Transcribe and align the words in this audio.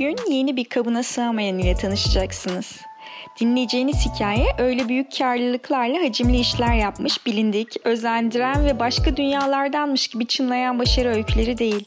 Bugün 0.00 0.32
yeni 0.32 0.56
bir 0.56 0.64
kabına 0.64 1.02
sığamayan 1.02 1.58
ile 1.58 1.74
tanışacaksınız. 1.74 2.80
Dinleyeceğiniz 3.40 4.06
hikaye 4.06 4.46
öyle 4.58 4.88
büyük 4.88 5.18
karlılıklarla 5.18 6.02
hacimli 6.02 6.38
işler 6.38 6.74
yapmış, 6.74 7.26
bilindik, 7.26 7.68
özendiren 7.84 8.64
ve 8.64 8.78
başka 8.78 9.16
dünyalardanmış 9.16 10.08
gibi 10.08 10.26
çınlayan 10.26 10.78
başarı 10.78 11.08
öyküleri 11.08 11.58
değil. 11.58 11.84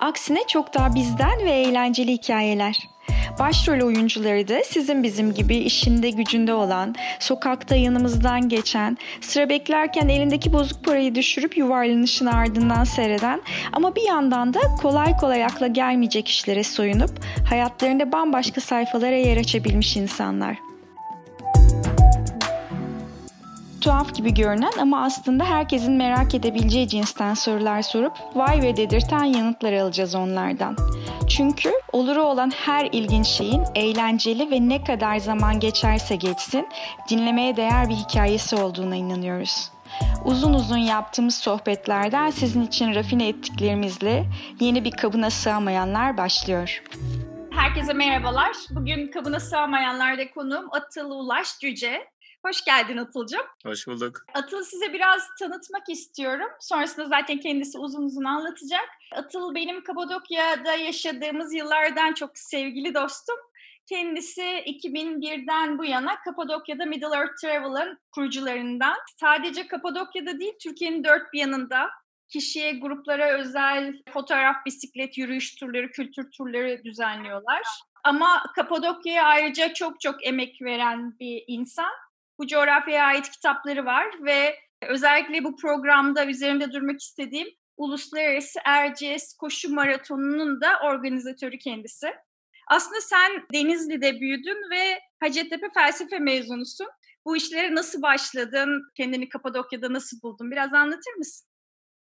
Aksine 0.00 0.38
çok 0.48 0.74
daha 0.74 0.94
bizden 0.94 1.44
ve 1.44 1.50
eğlenceli 1.50 2.12
hikayeler. 2.12 2.91
Başrol 3.38 3.86
oyuncuları 3.86 4.48
da 4.48 4.62
sizin 4.64 5.02
bizim 5.02 5.34
gibi 5.34 5.56
işinde 5.56 6.10
gücünde 6.10 6.54
olan, 6.54 6.94
sokakta 7.20 7.76
yanımızdan 7.76 8.48
geçen, 8.48 8.98
sıra 9.20 9.48
beklerken 9.48 10.08
elindeki 10.08 10.52
bozuk 10.52 10.84
parayı 10.84 11.14
düşürüp 11.14 11.56
yuvarlanışın 11.56 12.26
ardından 12.26 12.84
seyreden 12.84 13.42
ama 13.72 13.96
bir 13.96 14.08
yandan 14.08 14.54
da 14.54 14.60
kolay 14.82 15.16
kolay 15.16 15.44
akla 15.44 15.66
gelmeyecek 15.66 16.28
işlere 16.28 16.64
soyunup 16.64 17.10
hayatlarında 17.48 18.12
bambaşka 18.12 18.60
sayfalara 18.60 19.16
yer 19.16 19.36
açabilmiş 19.36 19.96
insanlar. 19.96 20.56
tuhaf 23.82 24.14
gibi 24.14 24.34
görünen 24.34 24.72
ama 24.80 25.04
aslında 25.04 25.44
herkesin 25.44 25.92
merak 25.92 26.34
edebileceği 26.34 26.88
cinsten 26.88 27.34
sorular 27.34 27.82
sorup 27.82 28.12
vay 28.34 28.62
ve 28.62 28.76
dedirten 28.76 29.24
yanıtlar 29.24 29.72
alacağız 29.72 30.14
onlardan. 30.14 30.76
Çünkü 31.36 31.72
oluru 31.92 32.22
olan 32.22 32.50
her 32.50 32.88
ilginç 32.92 33.26
şeyin 33.26 33.64
eğlenceli 33.74 34.50
ve 34.50 34.68
ne 34.68 34.84
kadar 34.84 35.16
zaman 35.16 35.60
geçerse 35.60 36.16
geçsin 36.16 36.68
dinlemeye 37.10 37.56
değer 37.56 37.88
bir 37.88 37.94
hikayesi 37.94 38.56
olduğuna 38.56 38.96
inanıyoruz. 38.96 39.70
Uzun 40.24 40.54
uzun 40.54 40.78
yaptığımız 40.78 41.34
sohbetlerden 41.34 42.30
sizin 42.30 42.62
için 42.62 42.94
rafine 42.94 43.28
ettiklerimizle 43.28 44.24
yeni 44.60 44.84
bir 44.84 44.90
kabına 44.90 45.30
sığamayanlar 45.30 46.16
başlıyor. 46.16 46.82
Herkese 47.50 47.92
merhabalar. 47.92 48.52
Bugün 48.70 49.10
kabına 49.10 49.40
sığamayanlarda 49.40 50.30
konuğum 50.30 50.68
Atıl 50.72 51.10
Ulaş 51.10 51.58
Cüce. 51.58 52.08
Hoş 52.46 52.64
geldin 52.64 52.96
Atıl'cığım. 52.96 53.46
Hoş 53.66 53.86
bulduk. 53.86 54.24
Atıl 54.34 54.64
size 54.64 54.92
biraz 54.92 55.28
tanıtmak 55.38 55.88
istiyorum. 55.88 56.48
Sonrasında 56.60 57.06
zaten 57.06 57.38
kendisi 57.38 57.78
uzun 57.78 58.02
uzun 58.02 58.24
anlatacak. 58.24 58.88
Atıl 59.12 59.54
benim 59.54 59.84
Kapadokya'da 59.84 60.74
yaşadığımız 60.74 61.54
yıllardan 61.54 62.12
çok 62.12 62.38
sevgili 62.38 62.94
dostum. 62.94 63.36
Kendisi 63.86 64.42
2001'den 64.42 65.78
bu 65.78 65.84
yana 65.84 66.20
Kapadokya'da 66.20 66.84
Middle 66.86 67.16
Earth 67.16 67.40
Travel'ın 67.40 67.98
kurucularından. 68.12 68.96
Sadece 69.20 69.66
Kapadokya'da 69.66 70.40
değil, 70.40 70.54
Türkiye'nin 70.62 71.04
dört 71.04 71.32
bir 71.32 71.38
yanında 71.38 71.90
kişiye, 72.28 72.72
gruplara 72.72 73.38
özel 73.38 73.94
fotoğraf, 74.12 74.56
bisiklet, 74.66 75.18
yürüyüş 75.18 75.54
turları, 75.54 75.90
kültür 75.90 76.30
turları 76.30 76.84
düzenliyorlar. 76.84 77.62
Ama 78.04 78.42
Kapadokya'ya 78.54 79.24
ayrıca 79.24 79.74
çok 79.74 80.00
çok 80.00 80.26
emek 80.26 80.62
veren 80.62 81.18
bir 81.20 81.44
insan 81.46 81.90
bu 82.38 82.46
coğrafyaya 82.46 83.04
ait 83.04 83.30
kitapları 83.30 83.84
var 83.84 84.06
ve 84.20 84.58
özellikle 84.82 85.44
bu 85.44 85.56
programda 85.56 86.26
üzerinde 86.26 86.72
durmak 86.72 87.00
istediğim 87.00 87.48
Uluslararası 87.76 88.58
Erciyes 88.64 89.34
Koşu 89.34 89.74
Maratonu'nun 89.74 90.60
da 90.60 90.78
organizatörü 90.84 91.58
kendisi. 91.58 92.14
Aslında 92.66 93.00
sen 93.00 93.46
Denizli'de 93.52 94.20
büyüdün 94.20 94.70
ve 94.70 95.00
Hacettepe 95.20 95.66
felsefe 95.74 96.18
mezunusun. 96.18 96.86
Bu 97.24 97.36
işlere 97.36 97.74
nasıl 97.74 98.02
başladın? 98.02 98.82
Kendini 98.94 99.28
Kapadokya'da 99.28 99.92
nasıl 99.92 100.22
buldun? 100.22 100.50
Biraz 100.50 100.74
anlatır 100.74 101.12
mısın? 101.18 101.48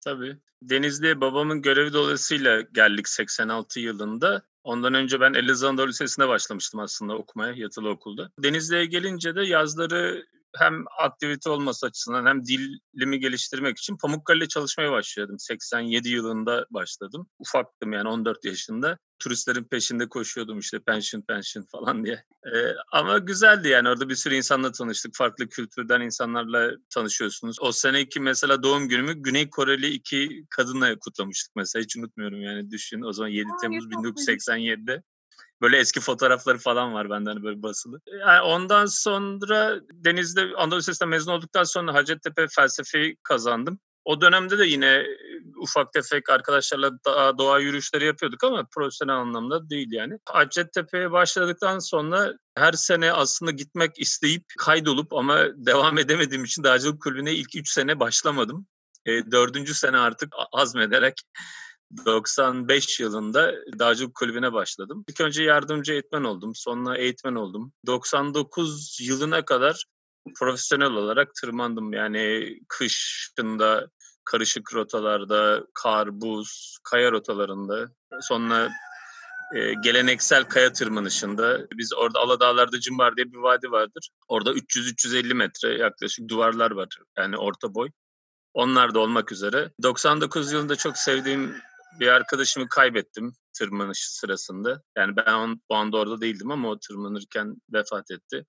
Tabii. 0.04 0.38
Denizli'ye 0.62 1.22
babamın 1.22 1.62
görevi 1.62 1.94
dolayısıyla 1.94 2.62
geldik 2.62 3.08
86 3.08 3.80
yılında. 3.80 4.44
Ondan 4.68 4.94
önce 4.94 5.20
ben 5.20 5.34
Elazığ 5.34 5.68
Anadolu 5.68 5.88
Lisesi'nde 5.88 6.28
başlamıştım 6.28 6.80
aslında 6.80 7.18
okumaya 7.18 7.54
yatılı 7.54 7.90
okulda. 7.90 8.32
Denizli'ye 8.40 8.86
gelince 8.86 9.36
de 9.36 9.42
yazları 9.42 10.26
hem 10.56 10.86
aktivite 11.00 11.50
olması 11.50 11.86
açısından 11.86 12.26
hem 12.26 12.46
dilimi 12.46 13.20
geliştirmek 13.20 13.78
için 13.78 13.98
Pamukkale'de 13.98 14.48
çalışmaya 14.48 14.92
başladım. 14.92 15.40
87 15.40 16.10
yılında 16.10 16.66
başladım. 16.70 17.28
Ufaktım 17.40 17.94
yani 17.94 18.10
14 18.10 18.46
yaşında. 18.46 18.98
Turistlerin 19.20 19.64
peşinde 19.64 20.10
koşuyordum 20.10 20.60
işte 20.60 20.80
pension 20.80 21.22
pension 21.22 21.64
falan 21.72 22.06
diye. 22.06 22.24
Ee, 22.46 22.74
ama 22.92 23.18
güzeldi 23.18 23.68
yani 23.68 23.90
orada 23.90 24.10
bir 24.10 24.16
sürü 24.16 24.36
insanla 24.36 24.72
tanıştık. 24.72 25.16
Farklı 25.16 25.50
kültürden 25.50 26.02
insanlarla 26.02 26.72
tanışıyorsunuz. 26.90 27.58
O 27.62 27.72
seneki 27.72 28.20
mesela 28.20 28.64
doğum 28.64 28.90
günümü 28.90 29.14
Güney 29.14 29.50
Koreli 29.50 29.88
iki 29.88 30.46
kadınla 30.50 31.00
kutlamıştık 31.00 31.56
mesela. 31.56 31.84
Hiç 31.84 31.98
unutmuyorum 31.98 32.42
yani 32.42 32.72
düşün. 32.72 33.02
O 33.02 33.14
zaman 33.14 33.30
7 33.30 33.50
Temmuz 33.62 33.86
1987'de. 33.86 35.04
Böyle 35.62 35.78
eski 35.78 36.00
fotoğrafları 36.00 36.58
falan 36.58 36.94
var 36.94 37.10
benden 37.10 37.32
hani 37.32 37.44
böyle 37.44 37.64
basılı. 37.64 38.02
Yani 38.20 38.42
ondan 38.42 38.86
sonra 38.86 39.80
Deniz'de 39.92 40.42
Anadolu 40.58 40.80
Lisesi'nden 40.80 41.10
mezun 41.10 41.32
olduktan 41.32 41.64
sonra 41.64 41.94
Hacettepe 41.94 42.48
felsefeyi 42.48 43.18
kazandım. 43.24 43.80
O 44.06 44.22
dönemde 44.22 44.58
de 44.58 44.66
yine 44.66 45.06
ufak 45.58 45.94
tefek 45.94 46.30
arkadaşlarla 46.30 46.92
doğa 47.38 47.60
yürüyüşleri 47.60 48.06
yapıyorduk 48.06 48.44
ama 48.44 48.68
profesyonel 48.76 49.16
anlamda 49.16 49.70
değil 49.70 49.92
yani. 49.92 50.20
Hacettepe'ye 50.26 51.12
başladıktan 51.12 51.80
sonra 51.80 52.34
her 52.56 52.74
sene 52.74 53.12
aslında 53.12 53.52
gitmek 53.52 54.00
isteyip 54.00 54.44
kaydolup 54.58 55.14
ama 55.14 55.46
devam 55.56 55.98
edemediğim 55.98 56.44
için 56.44 56.64
dağcılık 56.64 57.02
kulübüne 57.02 57.34
ilk 57.34 57.56
üç 57.56 57.70
sene 57.70 58.00
başlamadım. 58.00 58.68
E, 59.06 59.32
dördüncü 59.32 59.74
sene 59.74 59.98
artık 59.98 60.34
azmederek 60.52 61.22
95 62.06 63.00
yılında 63.00 63.54
dağcılık 63.80 64.16
kulübüne 64.16 64.54
başladım. 64.54 65.06
İlk 65.08 65.22
önce 65.22 65.44
yardımcı 65.44 65.94
eğitmen 65.94 66.24
oldum, 66.24 66.56
sonra 66.56 66.98
eğitmen 66.98 67.36
oldum. 67.36 67.74
99 67.86 68.98
yılına 69.02 69.46
kadar 69.46 69.86
profesyonel 70.40 70.92
olarak 70.92 71.36
tırmandım. 71.42 71.94
Yani 71.94 72.56
kışında 72.68 73.90
karışık 74.26 74.74
rotalarda, 74.74 75.64
kar, 75.74 76.22
buz, 76.22 76.78
kaya 76.84 77.12
rotalarında, 77.12 77.90
sonra 78.22 78.70
e, 79.56 79.74
geleneksel 79.74 80.44
kaya 80.44 80.74
tırmanışında. 80.74 81.68
Biz 81.74 81.94
orada 81.94 82.20
Aladağlar'da 82.20 82.80
Cimbar 82.80 83.16
diye 83.16 83.32
bir 83.32 83.38
vadi 83.38 83.72
vardır. 83.72 84.10
Orada 84.28 84.54
300-350 84.54 85.34
metre 85.34 85.78
yaklaşık 85.78 86.30
duvarlar 86.30 86.72
var. 86.72 86.88
Yani 87.18 87.38
orta 87.38 87.74
boy. 87.74 87.90
Onlar 88.54 88.94
da 88.94 89.00
olmak 89.00 89.32
üzere. 89.32 89.72
99 89.84 90.52
yılında 90.52 90.76
çok 90.76 90.98
sevdiğim 90.98 91.56
bir 92.00 92.08
arkadaşımı 92.08 92.70
kaybettim 92.70 93.34
tırmanış 93.58 94.00
sırasında. 94.00 94.82
Yani 94.98 95.16
ben 95.16 95.34
on, 95.34 95.62
o 95.70 95.76
anda 95.76 95.98
orada 95.98 96.22
değildim 96.22 96.52
ama 96.52 96.70
o 96.70 96.80
tırmanırken 96.80 97.56
vefat 97.74 98.12
etti. 98.12 98.46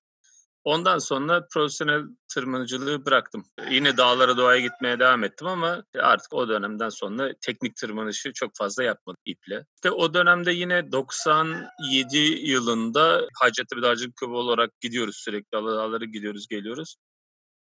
Ondan 0.65 0.99
sonra 0.99 1.47
profesyonel 1.53 2.03
tırmanıcılığı 2.34 3.06
bıraktım. 3.06 3.44
Yine 3.71 3.97
dağlara 3.97 4.37
doğaya 4.37 4.60
gitmeye 4.60 4.98
devam 4.98 5.25
ettim 5.25 5.47
ama 5.47 5.84
artık 5.98 6.32
o 6.32 6.48
dönemden 6.48 6.88
sonra 6.88 7.32
teknik 7.41 7.77
tırmanışı 7.77 8.32
çok 8.32 8.50
fazla 8.56 8.82
yapmadım 8.82 9.21
iple. 9.25 9.66
İşte 9.75 9.91
o 9.91 10.15
dönemde 10.15 10.53
yine 10.53 10.93
97 10.93 12.16
yılında 12.50 13.27
Hacettepe 13.41 13.82
Dağcılık 13.82 14.16
Kulübü 14.16 14.34
olarak 14.34 14.81
gidiyoruz 14.81 15.16
sürekli. 15.16 15.53
Dağlara 15.53 16.04
gidiyoruz 16.04 16.48
geliyoruz. 16.48 16.97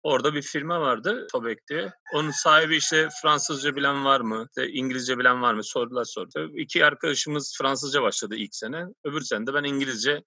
Orada 0.06 0.34
bir 0.34 0.42
firma 0.42 0.80
vardı 0.80 1.26
Tobek 1.32 1.68
diye. 1.68 1.92
Onun 2.14 2.30
sahibi 2.30 2.76
işte 2.76 3.08
Fransızca 3.22 3.76
bilen 3.76 4.04
var 4.04 4.20
mı? 4.20 4.46
İşte 4.48 4.68
İngilizce 4.68 5.18
bilen 5.18 5.42
var 5.42 5.54
mı? 5.54 5.64
Sordular 5.64 6.04
sordu. 6.04 6.50
İki 6.56 6.84
arkadaşımız 6.84 7.54
Fransızca 7.58 8.02
başladı 8.02 8.34
ilk 8.36 8.54
sene. 8.54 8.84
Öbür 9.04 9.20
sene 9.20 9.46
de 9.46 9.54
ben 9.54 9.64
İngilizce 9.64 10.22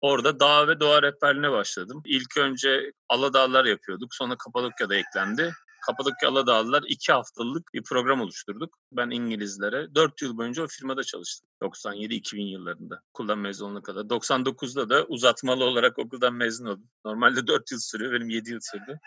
Orada 0.00 0.40
dağ 0.40 0.68
ve 0.68 0.80
doğa 0.80 1.02
rehberliğine 1.02 1.50
başladım. 1.50 2.02
İlk 2.04 2.36
önce 2.36 2.92
Aladağlar 3.08 3.64
yapıyorduk. 3.64 4.14
Sonra 4.14 4.36
Kapadokya'da 4.36 4.94
eklendi. 4.94 5.52
Kapadokya 5.86 6.28
Aladağlılar 6.28 6.82
iki 6.88 7.12
haftalık 7.12 7.74
bir 7.74 7.82
program 7.82 8.20
oluşturduk. 8.20 8.78
Ben 8.92 9.10
İngilizlere 9.10 9.94
dört 9.94 10.22
yıl 10.22 10.36
boyunca 10.36 10.62
o 10.62 10.66
firmada 10.66 11.04
çalıştım. 11.04 11.48
97-2000 11.62 12.40
yıllarında 12.40 13.02
okuldan 13.14 13.38
mezun 13.38 13.66
olana 13.66 13.82
kadar. 13.82 14.00
99'da 14.00 14.90
da 14.90 15.04
uzatmalı 15.04 15.64
olarak 15.64 15.98
okuldan 15.98 16.34
mezun 16.34 16.66
oldum. 16.66 16.88
Normalde 17.04 17.46
dört 17.46 17.72
yıl 17.72 17.78
sürüyor. 17.78 18.12
Benim 18.12 18.30
yedi 18.30 18.50
yıl 18.50 18.60
sürdü 18.60 19.00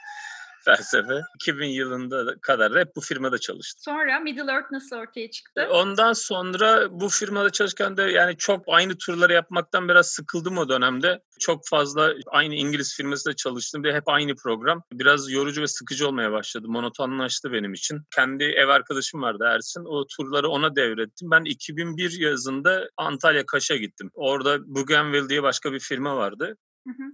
felsefe. 0.66 1.22
2000 1.36 1.68
yılında 1.68 2.36
kadar 2.42 2.80
hep 2.80 2.96
bu 2.96 3.02
firmada 3.02 3.38
çalıştım. 3.38 3.82
Sonra 3.84 4.20
Middle 4.20 4.52
Earth 4.52 4.72
nasıl 4.72 4.96
ortaya 4.96 5.32
çıktı? 5.32 5.62
E, 5.62 5.68
ondan 5.68 6.14
sonra 6.14 6.88
bu 6.92 7.10
firmada 7.10 7.50
çalışırken 7.50 7.98
de 7.98 8.02
yani 8.04 8.38
çok 8.38 8.64
aynı 8.68 8.98
turları 8.98 9.34
yapmaktan 9.34 9.90
biraz 9.90 10.08
sıkıldım 10.08 10.58
o 10.58 10.70
dönemde. 10.70 11.20
Çok 11.40 11.68
fazla 11.68 12.14
aynı 12.28 12.56
İngiliz 12.56 12.96
firmasında 12.96 13.36
çalıştım 13.36 13.84
ve 13.84 13.94
hep 13.94 14.04
aynı 14.06 14.36
program. 14.36 14.84
Biraz 14.94 15.32
yorucu 15.32 15.62
ve 15.62 15.68
sıkıcı 15.68 16.08
olmaya 16.08 16.32
başladı. 16.32 16.68
Monotonlaştı 16.68 17.52
benim 17.52 17.74
için. 17.74 18.02
Kendi 18.16 18.44
ev 18.44 18.68
arkadaşım 18.68 19.22
vardı 19.22 19.44
Ersin. 19.48 19.86
O 19.86 20.08
turları 20.08 20.50
ona 20.50 20.76
devrettim. 20.76 21.32
Ben 21.32 21.44
2001 21.44 22.20
yazında 22.20 22.90
Antalya 22.98 23.46
Kaş'a 23.46 23.76
gittim. 23.76 24.10
Orada 24.14 24.58
Bougainville 24.66 25.30
diye 25.30 25.44
başka 25.44 25.74
bir 25.74 25.80
firma 25.80 26.18
vardı. 26.18 26.58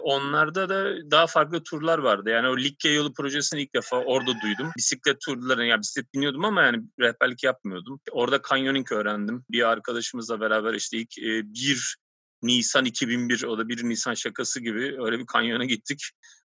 Onlarda 0.00 0.68
da 0.68 1.10
daha 1.10 1.26
farklı 1.26 1.62
turlar 1.62 1.98
vardı. 1.98 2.30
Yani 2.30 2.48
o 2.48 2.56
Likya 2.56 2.92
yolu 2.92 3.14
projesini 3.14 3.62
ilk 3.62 3.74
defa 3.74 3.96
orada 3.96 4.32
duydum. 4.42 4.70
Bisiklet 4.76 5.20
turlarını, 5.20 5.64
ya 5.64 5.80
bisiklet 5.80 6.14
biniyordum 6.14 6.44
ama 6.44 6.62
yani 6.62 6.82
rehberlik 7.00 7.44
yapmıyordum. 7.44 8.00
Orada 8.10 8.40
canyoning 8.50 8.92
öğrendim. 8.92 9.44
Bir 9.50 9.68
arkadaşımızla 9.68 10.40
beraber 10.40 10.74
işte 10.74 10.96
ilk 10.96 11.18
e, 11.18 11.44
bir 11.44 11.96
Nisan 12.42 12.84
2001 12.84 13.44
o 13.44 13.58
da 13.58 13.68
bir 13.68 13.88
Nisan 13.88 14.14
şakası 14.14 14.60
gibi 14.60 14.96
öyle 14.98 15.18
bir 15.18 15.26
kanyona 15.26 15.64
gittik. 15.64 16.02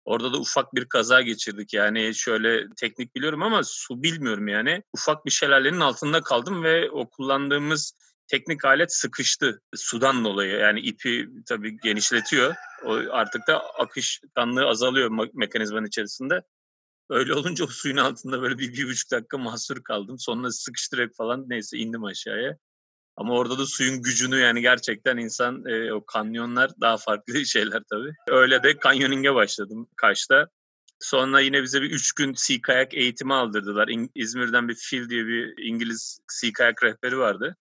Orada 0.05 0.33
da 0.33 0.39
ufak 0.39 0.75
bir 0.75 0.85
kaza 0.85 1.23
geçirdik. 1.23 1.75
Yani 1.75 2.15
şöyle 2.15 2.67
teknik 2.77 3.15
biliyorum 3.15 3.43
ama 3.43 3.61
su 3.65 4.03
bilmiyorum 4.03 4.49
yani. 4.49 4.83
Ufak 4.93 5.27
bir 5.27 5.31
şelalenin 5.31 5.81
altında 5.81 6.23
kaldım 6.23 6.63
ve 6.63 6.91
o 6.91 7.09
kullandığımız 7.11 7.95
teknik 8.33 8.65
alet 8.65 8.95
sıkıştı 8.95 9.61
sudan 9.75 10.25
dolayı. 10.25 10.53
Yani 10.53 10.81
ipi 10.81 11.29
tabii 11.47 11.77
genişletiyor. 11.83 12.55
O 12.85 12.93
artık 13.11 13.49
da 13.49 13.61
akışkanlığı 13.61 14.67
azalıyor 14.67 15.11
me- 15.11 15.31
mekanizmanın 15.35 15.87
içerisinde. 15.87 16.43
Öyle 17.11 17.35
olunca 17.35 17.65
o 17.65 17.69
suyun 17.69 17.97
altında 17.97 18.43
böyle 18.43 18.59
bir, 18.59 18.73
bir 18.73 18.89
buçuk 18.89 19.11
dakika 19.11 19.39
mahsur 19.39 19.85
kaldım. 19.85 20.19
Sonra 20.19 20.51
sıkıştırarak 20.51 21.15
falan 21.17 21.45
neyse 21.49 21.79
indim 21.79 22.05
aşağıya. 22.05 22.57
Ama 23.17 23.35
orada 23.35 23.59
da 23.59 23.67
suyun 23.67 24.03
gücünü 24.03 24.39
yani 24.39 24.61
gerçekten 24.61 25.17
insan 25.17 25.65
e, 25.67 25.93
o 25.93 26.05
kanyonlar 26.07 26.71
daha 26.81 26.97
farklı 26.97 27.35
şeyler 27.47 27.83
tabii. 27.91 28.13
Öyle 28.29 28.63
de 28.63 28.79
kanyoning'e 28.79 29.35
başladım 29.35 29.89
Kaş'ta. 29.97 30.49
Sonra 31.01 31.41
yine 31.41 31.63
bize 31.63 31.83
bir 31.83 31.91
üç 31.91 32.13
gün 32.13 32.35
sea 32.35 32.57
kayak 32.63 32.95
eğitimi 32.95 33.35
aldırdılar. 33.35 33.91
İzmir'den 34.15 34.69
bir 34.69 34.77
Phil 34.91 35.09
diye 35.09 35.27
bir 35.27 35.65
İngiliz 35.65 36.21
sea 36.29 36.53
kayak 36.53 36.83
rehberi 36.83 37.19
vardı. 37.19 37.57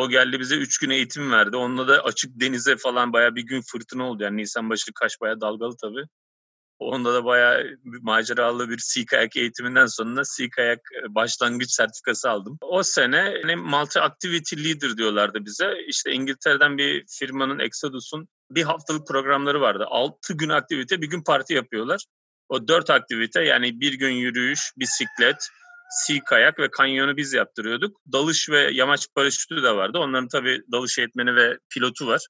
O 0.00 0.08
geldi 0.08 0.40
bize 0.40 0.56
üç 0.56 0.78
gün 0.78 0.90
eğitim 0.90 1.32
verdi. 1.32 1.56
Onunla 1.56 1.88
da 1.88 2.04
açık 2.04 2.40
denize 2.40 2.76
falan 2.76 3.12
bayağı 3.12 3.34
bir 3.34 3.42
gün 3.42 3.62
fırtına 3.72 4.10
oldu. 4.10 4.22
Yani 4.22 4.36
Nisan 4.36 4.70
başı 4.70 4.92
Kaş 4.94 5.20
bayağı 5.20 5.40
dalgalı 5.40 5.76
tabii. 5.82 6.04
Onda 6.78 7.14
da 7.14 7.24
bayağı 7.24 7.64
maceralı 7.84 8.70
bir 8.70 8.78
sea 8.78 9.04
kayak 9.06 9.36
eğitiminden 9.36 9.86
sonra 9.86 10.24
sea 10.24 10.48
kayak 10.50 10.78
e, 10.78 11.14
başlangıç 11.14 11.70
sertifikası 11.70 12.30
aldım. 12.30 12.58
O 12.60 12.82
sene 12.82 13.34
hani 13.42 13.56
multi 13.56 14.00
activity 14.00 14.56
leader 14.56 14.96
diyorlardı 14.96 15.44
bize. 15.44 15.74
İşte 15.88 16.12
İngiltere'den 16.12 16.78
bir 16.78 17.04
firmanın 17.18 17.58
Exodus'un 17.58 18.28
bir 18.50 18.62
haftalık 18.62 19.06
programları 19.06 19.60
vardı. 19.60 19.84
6 19.88 20.34
gün 20.34 20.48
aktivite, 20.48 21.02
bir 21.02 21.10
gün 21.10 21.22
parti 21.24 21.54
yapıyorlar. 21.54 22.04
O 22.48 22.68
dört 22.68 22.90
aktivite 22.90 23.42
yani 23.42 23.80
bir 23.80 23.92
gün 23.92 24.10
yürüyüş, 24.10 24.72
bisiklet, 24.76 25.48
sea 25.90 26.24
kayak 26.24 26.58
ve 26.58 26.70
kanyonu 26.70 27.16
biz 27.16 27.32
yaptırıyorduk. 27.32 28.00
Dalış 28.12 28.50
ve 28.50 28.70
yamaç 28.72 29.08
paraşütü 29.14 29.62
de 29.62 29.76
vardı. 29.76 29.98
Onların 29.98 30.28
tabii 30.28 30.62
dalış 30.72 30.98
eğitmeni 30.98 31.36
ve 31.36 31.58
pilotu 31.70 32.06
var. 32.06 32.26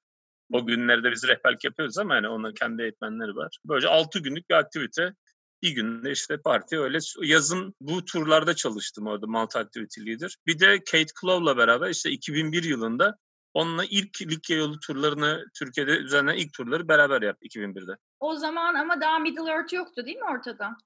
O 0.53 0.65
günlerde 0.65 1.11
biz 1.11 1.27
rehberlik 1.27 1.63
yapıyoruz 1.63 1.97
ama 1.97 2.15
yani 2.15 2.27
onların 2.27 2.53
kendi 2.53 2.81
eğitmenleri 2.81 3.35
var. 3.35 3.57
Böylece 3.65 3.87
6 3.87 4.19
günlük 4.19 4.49
bir 4.49 4.55
aktivite. 4.55 5.13
Bir 5.61 5.71
günde 5.71 6.11
işte 6.11 6.37
parti 6.37 6.79
öyle. 6.79 6.97
Yazın 7.21 7.75
bu 7.81 8.05
turlarda 8.05 8.55
çalıştım 8.55 9.07
orada 9.07 9.27
Malta 9.27 9.59
Activity 9.59 10.01
Leader. 10.01 10.35
Bir 10.47 10.59
de 10.59 10.79
Kate 10.91 11.13
Clove'la 11.21 11.57
beraber 11.57 11.89
işte 11.89 12.11
2001 12.11 12.63
yılında 12.63 13.17
onunla 13.53 13.85
ilk 13.85 14.21
Likya 14.21 14.57
yolu 14.57 14.79
turlarını 14.79 15.45
Türkiye'de 15.59 15.91
üzerinden 15.91 16.35
ilk 16.35 16.53
turları 16.53 16.87
beraber 16.87 17.21
yaptık 17.21 17.55
2001'de. 17.55 17.97
O 18.19 18.35
zaman 18.35 18.75
ama 18.75 19.01
daha 19.01 19.19
Middle 19.19 19.51
Earth 19.51 19.73
yoktu 19.73 20.05
değil 20.05 20.17
mi 20.17 20.29
ortada? 20.37 20.77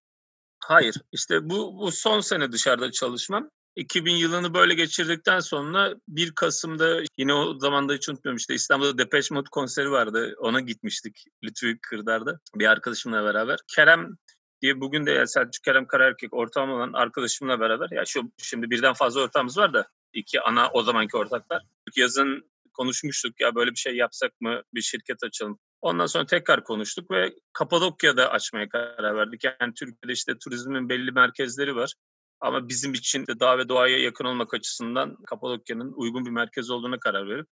Hayır. 0.67 0.95
İşte 1.12 1.50
bu, 1.50 1.79
bu 1.79 1.91
son 1.91 2.19
sene 2.19 2.51
dışarıda 2.51 2.91
çalışmam. 2.91 3.50
2000 3.75 4.12
yılını 4.12 4.53
böyle 4.53 4.73
geçirdikten 4.73 5.39
sonra 5.39 5.95
1 6.07 6.31
Kasım'da 6.31 7.03
yine 7.17 7.33
o 7.33 7.59
zamanda 7.59 7.94
hiç 7.94 8.09
unutmuyorum 8.09 8.38
işte 8.38 8.53
İstanbul'da 8.53 8.97
Depeche 8.97 9.35
Mode 9.35 9.50
konseri 9.51 9.91
vardı. 9.91 10.35
Ona 10.38 10.62
gitmiştik 10.62 11.25
Lütfü 11.44 11.79
Kırdar'da 11.81 12.39
bir 12.56 12.65
arkadaşımla 12.65 13.23
beraber. 13.23 13.59
Kerem 13.75 14.17
diye 14.62 14.81
bugün 14.81 15.06
de 15.06 15.12
ya 15.12 15.27
Selçuk 15.27 15.63
Kerem 15.63 15.88
Karayerkek 15.88 16.33
ortağım 16.33 16.71
olan 16.71 16.94
arkadaşımla 16.94 17.59
beraber 17.59 17.88
ya 17.91 18.06
şu 18.06 18.31
şimdi 18.38 18.69
birden 18.69 18.94
fazla 18.94 19.21
ortağımız 19.21 19.57
var 19.57 19.73
da 19.73 19.88
iki 20.13 20.41
ana 20.41 20.69
o 20.69 20.83
zamanki 20.83 21.18
ortaklar. 21.18 21.63
Yazın 21.95 22.51
konuşmuştuk 22.73 23.41
ya 23.41 23.56
böyle 23.56 23.71
bir 23.71 23.79
şey 23.79 23.95
yapsak 23.95 24.41
mı 24.41 24.61
bir 24.73 24.81
şirket 24.81 25.23
açalım. 25.23 25.59
Ondan 25.85 26.05
sonra 26.05 26.25
tekrar 26.25 26.63
konuştuk 26.63 27.11
ve 27.11 27.35
Kapadokya'da 27.53 28.31
açmaya 28.31 28.69
karar 28.69 29.15
verdik. 29.15 29.43
Yani 29.43 29.73
Türkiye'de 29.73 30.13
işte 30.13 30.33
turizmin 30.43 30.89
belli 30.89 31.11
merkezleri 31.11 31.75
var. 31.75 31.93
Ama 32.39 32.69
bizim 32.69 32.93
için 32.93 33.27
de 33.27 33.39
dağ 33.39 33.57
ve 33.57 33.69
doğaya 33.69 33.99
yakın 33.99 34.25
olmak 34.25 34.53
açısından 34.53 35.15
Kapadokya'nın 35.15 35.93
uygun 35.95 36.25
bir 36.25 36.31
merkez 36.31 36.69
olduğuna 36.69 36.99
karar 36.99 37.29
verip 37.29 37.47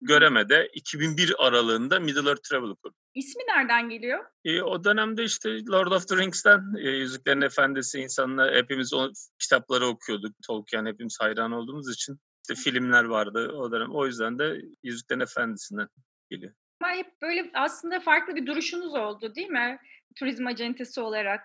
Göreme'de 0.00 0.68
2001 0.74 1.46
aralığında 1.46 2.00
Middle 2.00 2.28
Earth 2.28 2.42
Travel 2.42 2.74
kurduk. 2.82 2.98
İsmi 3.14 3.42
nereden 3.42 3.88
geliyor? 3.88 4.24
E, 4.44 4.62
o 4.62 4.84
dönemde 4.84 5.24
işte 5.24 5.66
Lord 5.66 5.92
of 5.92 6.08
the 6.08 6.16
Rings'ten 6.16 6.74
e, 6.78 6.90
Yüzüklerin 6.90 7.40
Efendisi 7.40 8.00
insanlar 8.00 8.54
hepimiz 8.54 8.94
o 8.94 9.10
kitapları 9.38 9.86
okuyorduk. 9.86 10.32
Tolkien 10.46 10.86
hepimiz 10.86 11.16
hayran 11.20 11.52
olduğumuz 11.52 11.94
için 11.94 12.18
işte 12.42 12.70
filmler 12.70 13.04
vardı 13.04 13.52
o 13.54 13.72
dönem. 13.72 13.90
O 13.90 14.06
yüzden 14.06 14.38
de 14.38 14.62
Yüzüklerin 14.82 15.20
Efendisi'nden 15.20 15.88
geliyor. 16.30 16.52
Ama 16.82 16.94
hep 16.94 17.22
böyle 17.22 17.50
aslında 17.54 18.00
farklı 18.00 18.36
bir 18.36 18.46
duruşunuz 18.46 18.94
oldu 18.94 19.34
değil 19.34 19.48
mi? 19.48 19.78
Turizm 20.16 20.46
acentesi 20.46 21.00
olarak. 21.00 21.40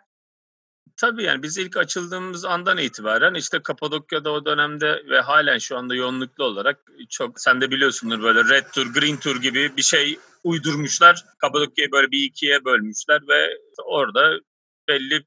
Tabii 0.95 1.23
yani 1.23 1.43
biz 1.43 1.57
ilk 1.57 1.77
açıldığımız 1.77 2.45
andan 2.45 2.77
itibaren 2.77 3.33
işte 3.33 3.61
Kapadokya'da 3.63 4.31
o 4.31 4.45
dönemde 4.45 5.03
ve 5.09 5.21
halen 5.21 5.57
şu 5.57 5.77
anda 5.77 5.95
yoğunluklu 5.95 6.43
olarak 6.43 6.79
çok 7.09 7.41
sen 7.41 7.61
de 7.61 7.71
biliyorsundur 7.71 8.23
böyle 8.23 8.55
Red 8.55 8.65
Tour, 8.73 8.93
Green 8.93 9.17
Tour 9.17 9.41
gibi 9.41 9.77
bir 9.77 9.81
şey 9.81 10.19
uydurmuşlar. 10.43 11.23
Kapadokya'yı 11.37 11.91
böyle 11.91 12.11
bir 12.11 12.23
ikiye 12.23 12.65
bölmüşler 12.65 13.21
ve 13.27 13.57
orada 13.85 14.39
belli 14.87 15.23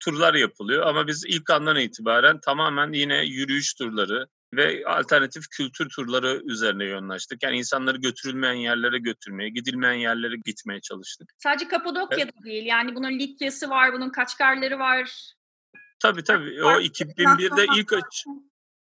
turlar 0.00 0.34
yapılıyor. 0.34 0.86
Ama 0.86 1.06
biz 1.06 1.24
ilk 1.26 1.50
andan 1.50 1.76
itibaren 1.76 2.40
tamamen 2.40 2.92
yine 2.92 3.24
yürüyüş 3.24 3.74
turları, 3.74 4.26
ve 4.54 4.82
alternatif 4.86 5.48
kültür 5.48 5.88
turları 5.88 6.42
üzerine 6.44 6.84
yoğunlaştık. 6.84 7.42
Yani 7.42 7.58
insanları 7.58 7.96
götürülmeyen 7.96 8.54
yerlere 8.54 8.98
götürmeye, 8.98 9.50
gidilmeyen 9.50 9.98
yerlere 10.00 10.36
gitmeye 10.44 10.80
çalıştık. 10.80 11.32
Sadece 11.38 11.68
Kapadokya'da 11.68 12.30
evet. 12.34 12.44
değil. 12.44 12.66
Yani 12.66 12.94
bunun 12.94 13.18
Likya'sı 13.18 13.70
var, 13.70 13.92
bunun 13.92 14.10
Kaçkarları 14.10 14.78
var. 14.78 15.32
Tabii 16.00 16.24
tabii. 16.24 16.64
O 16.64 16.80
2001'de 16.80 17.66
ilk 17.80 17.92
aç 17.92 18.24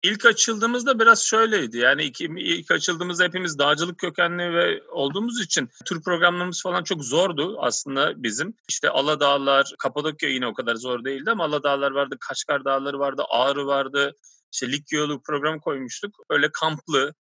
İlk 0.03 0.25
açıldığımızda 0.25 0.99
biraz 0.99 1.23
şöyleydi. 1.23 1.79
Yani 1.79 2.03
iki, 2.03 2.25
ilk 2.25 2.71
açıldığımızda 2.71 3.25
hepimiz 3.25 3.59
dağcılık 3.59 3.99
kökenli 3.99 4.55
ve 4.55 4.83
olduğumuz 4.89 5.41
için 5.41 5.69
tur 5.85 6.03
programlarımız 6.03 6.63
falan 6.63 6.85
çok 6.85 7.05
zordu 7.05 7.57
aslında 7.61 8.23
bizim. 8.23 8.55
İşte 8.69 8.91
Aladağlar, 8.91 9.75
Kapadokya 9.79 10.29
yine 10.29 10.47
o 10.47 10.55
kadar 10.55 10.75
zor 10.75 11.05
değildi 11.05 11.31
ama 11.31 11.45
Aladağlar 11.45 11.91
vardı, 11.91 12.17
Kaçkar 12.21 12.65
Dağları 12.65 12.99
vardı, 12.99 13.23
Ağrı 13.29 13.67
vardı, 13.67 14.15
işte 14.53 14.73
lig 14.73 14.93
yolu 14.93 15.23
program 15.23 15.61
koymuştuk. 15.61 16.17
Öyle 16.31 16.51
kamplı 16.53 17.15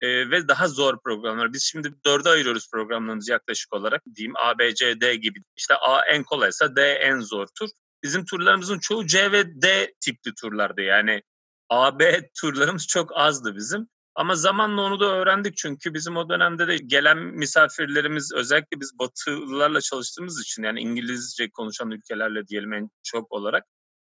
e, 0.00 0.30
ve 0.30 0.48
daha 0.48 0.68
zor 0.68 0.98
programlar. 1.04 1.52
Biz 1.52 1.62
şimdi 1.62 1.94
dörde 2.06 2.28
ayırıyoruz 2.28 2.70
programlarımızı 2.70 3.32
yaklaşık 3.32 3.72
olarak. 3.72 4.02
Diyeyim 4.14 4.36
A, 4.36 4.58
B, 4.58 4.74
C, 4.74 5.00
D 5.00 5.16
gibi. 5.16 5.38
İşte 5.56 5.74
A 5.74 6.06
en 6.06 6.22
kolaysa 6.22 6.76
D 6.76 6.92
en 6.92 7.20
zor 7.20 7.46
tur. 7.58 7.68
Bizim 8.02 8.24
turlarımızın 8.24 8.78
çoğu 8.78 9.06
C 9.06 9.32
ve 9.32 9.62
D 9.62 9.94
tipli 10.00 10.34
turlardı. 10.34 10.80
Yani 10.80 11.22
A, 11.68 11.98
B 11.98 12.30
turlarımız 12.40 12.86
çok 12.86 13.16
azdı 13.16 13.56
bizim. 13.56 13.88
Ama 14.14 14.34
zamanla 14.34 14.82
onu 14.82 15.00
da 15.00 15.04
öğrendik 15.04 15.56
çünkü 15.56 15.94
bizim 15.94 16.16
o 16.16 16.28
dönemde 16.28 16.68
de 16.68 16.76
gelen 16.76 17.18
misafirlerimiz 17.18 18.32
özellikle 18.34 18.80
biz 18.80 18.98
batılılarla 18.98 19.80
çalıştığımız 19.80 20.40
için 20.40 20.62
yani 20.62 20.80
İngilizce 20.80 21.50
konuşan 21.50 21.90
ülkelerle 21.90 22.46
diyelim 22.46 22.72
en 22.72 22.90
çok 23.02 23.32
olarak 23.32 23.64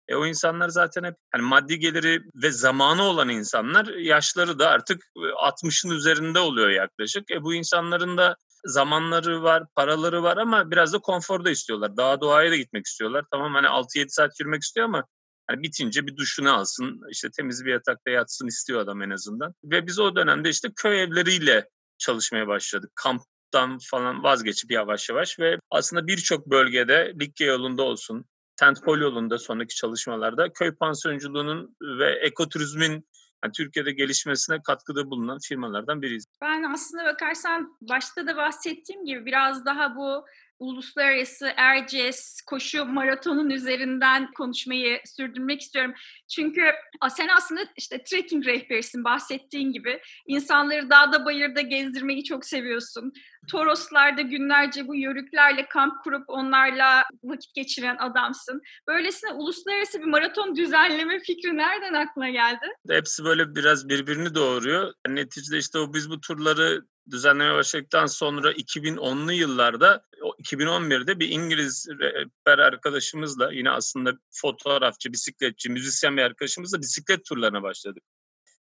e, 0.09 0.15
o 0.15 0.27
insanlar 0.27 0.69
zaten 0.69 1.05
hep 1.05 1.15
hani 1.33 1.43
maddi 1.43 1.79
geliri 1.79 2.21
ve 2.43 2.51
zamanı 2.51 3.03
olan 3.03 3.29
insanlar 3.29 3.87
yaşları 3.87 4.59
da 4.59 4.69
artık 4.69 5.03
60'ın 5.17 5.91
üzerinde 5.91 6.39
oluyor 6.39 6.71
yaklaşık. 6.71 7.31
E, 7.31 7.43
bu 7.43 7.55
insanların 7.55 8.19
da 8.19 8.37
zamanları 8.65 9.43
var, 9.43 9.65
paraları 9.77 10.23
var 10.23 10.37
ama 10.37 10.71
biraz 10.71 10.93
da 10.93 10.99
konfor 10.99 11.45
da 11.45 11.51
istiyorlar. 11.51 11.97
Daha 11.97 12.21
doğaya 12.21 12.51
da 12.51 12.57
gitmek 12.57 12.87
istiyorlar. 12.87 13.25
Tamam 13.33 13.55
hani 13.55 13.67
6-7 13.67 14.09
saat 14.09 14.41
yürümek 14.41 14.63
istiyor 14.63 14.87
ama 14.87 15.05
hani 15.47 15.63
bitince 15.63 16.07
bir 16.07 16.17
duşunu 16.17 16.53
alsın, 16.53 17.01
işte 17.11 17.29
temiz 17.37 17.65
bir 17.65 17.73
yatakta 17.73 18.11
yatsın 18.11 18.47
istiyor 18.47 18.81
adam 18.81 19.03
en 19.03 19.11
azından. 19.11 19.55
Ve 19.65 19.87
biz 19.87 19.99
o 19.99 20.17
dönemde 20.17 20.51
işte 20.51 20.69
köy 20.77 21.03
evleriyle 21.03 21.69
çalışmaya 21.99 22.47
başladık. 22.47 22.91
Kamptan 22.95 23.79
falan 23.91 24.23
vazgeçip 24.23 24.71
yavaş 24.71 25.09
yavaş 25.09 25.39
ve 25.39 25.59
aslında 25.71 26.07
birçok 26.07 26.47
bölgede 26.47 27.13
Likya 27.21 27.47
yolunda 27.47 27.83
olsun, 27.83 28.25
Tentpol 28.61 28.99
yolunda 28.99 29.39
sonraki 29.39 29.75
çalışmalarda 29.75 30.53
köy 30.53 30.75
pansiyonculuğunun 30.75 31.77
ve 31.81 32.11
ekoturizmin 32.13 33.09
yani 33.45 33.53
Türkiye'de 33.57 33.93
gelişmesine 33.93 34.63
katkıda 34.63 35.11
bulunan 35.11 35.39
firmalardan 35.49 36.03
biriyiz. 36.03 36.25
Ben 36.43 36.63
aslında 36.63 37.05
bakarsan 37.05 37.77
başta 37.81 38.27
da 38.27 38.37
bahsettiğim 38.37 39.05
gibi 39.05 39.27
biraz 39.27 39.65
daha 39.65 39.97
bu 39.97 40.25
uluslararası 40.59 41.53
Erciyes 41.57 42.41
koşu 42.47 42.85
maratonun 42.85 43.51
üzerinden 43.51 44.33
konuşmayı 44.33 45.01
sürdürmek 45.17 45.61
istiyorum. 45.61 45.95
Çünkü 46.29 46.63
sen 47.11 47.29
aslında 47.37 47.61
işte 47.77 48.05
trekking 48.05 48.47
rehberisin 48.47 49.05
bahsettiğin 49.05 49.73
gibi. 49.73 50.01
İnsanları 50.27 50.91
dağda 50.91 51.25
bayırda 51.25 51.61
gezdirmeyi 51.61 52.25
çok 52.25 52.45
seviyorsun. 52.45 53.13
Toroslarda 53.51 54.23
günlerce 54.23 54.89
bu 54.89 54.95
yörüklerle 54.95 55.69
kamp 55.69 56.05
kurup 56.05 56.25
onlarla 56.29 57.05
vakit 57.25 57.55
geçiren 57.55 57.97
adamsın. 57.97 58.63
Böylesine 58.89 59.33
uluslararası 59.33 60.01
bir 60.01 60.05
maraton 60.05 60.57
düzenleme 60.57 61.19
fikri 61.21 61.57
nereden 61.57 61.95
aklına 61.95 62.31
geldi? 62.31 62.67
Hepsi 62.89 63.25
böyle 63.25 63.55
biraz 63.55 63.89
birbirini 63.89 64.35
doğuruyor. 64.35 64.93
Neticede 65.09 65.59
işte 65.59 65.79
o 65.79 65.95
biz 65.95 66.11
bu 66.11 66.21
turları 66.21 66.83
düzenlemeye 67.11 67.55
başladıktan 67.55 68.07
sonra 68.07 68.53
2010'lu 68.53 69.33
yıllarda 69.33 70.05
2011'de 70.21 71.21
bir 71.21 71.29
İngiliz 71.29 71.89
rehber 72.01 72.59
arkadaşımızla 72.59 73.53
yine 73.53 73.71
aslında 73.71 74.13
fotoğrafçı, 74.31 75.13
bisikletçi, 75.13 75.71
müzisyen 75.71 76.17
bir 76.17 76.23
arkadaşımızla 76.23 76.81
bisiklet 76.81 77.25
turlarına 77.25 77.63
başladık. 77.63 78.03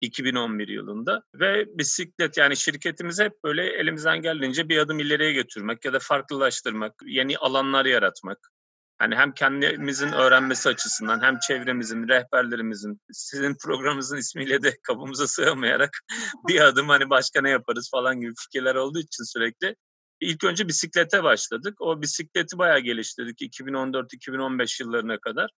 2011 0.02 0.68
yılında 0.68 1.24
ve 1.36 1.78
bisiklet 1.78 2.38
yani 2.38 2.58
şirketimiz 2.58 3.20
hep 3.20 3.44
böyle 3.44 3.64
elimizden 3.64 4.22
geldiğince 4.22 4.70
bir 4.70 4.78
adım 4.78 5.00
ileriye 5.00 5.34
götürmek 5.34 5.86
ya 5.86 5.94
da 5.94 6.00
farklılaştırmak, 6.00 6.94
yeni 7.06 7.38
alanlar 7.38 7.86
yaratmak. 7.86 8.52
Hani 9.00 9.16
hem 9.16 9.34
kendimizin 9.34 10.12
öğrenmesi 10.12 10.70
açısından 10.70 11.24
hem 11.24 11.40
çevremizin, 11.40 12.08
rehberlerimizin, 12.08 13.02
sizin 13.12 13.56
programınızın 13.64 14.18
ismiyle 14.18 14.64
de 14.64 14.78
kabımıza 14.84 15.28
sığamayarak 15.28 15.98
bir 16.48 16.62
adım 16.62 16.90
hani 16.90 17.10
başka 17.10 17.42
ne 17.42 17.50
yaparız 17.50 17.90
falan 17.92 18.20
gibi 18.20 18.34
fikirler 18.38 18.76
olduğu 18.76 19.00
için 19.00 19.24
sürekli 19.24 19.76
İlk 20.20 20.44
önce 20.44 20.68
bisiklete 20.68 21.24
başladık. 21.24 21.82
O 21.82 22.02
bisikleti 22.02 22.58
bayağı 22.58 22.80
geliştirdik 22.80 23.42
2014-2015 23.42 24.84
yıllarına 24.84 25.20
kadar. 25.20 25.50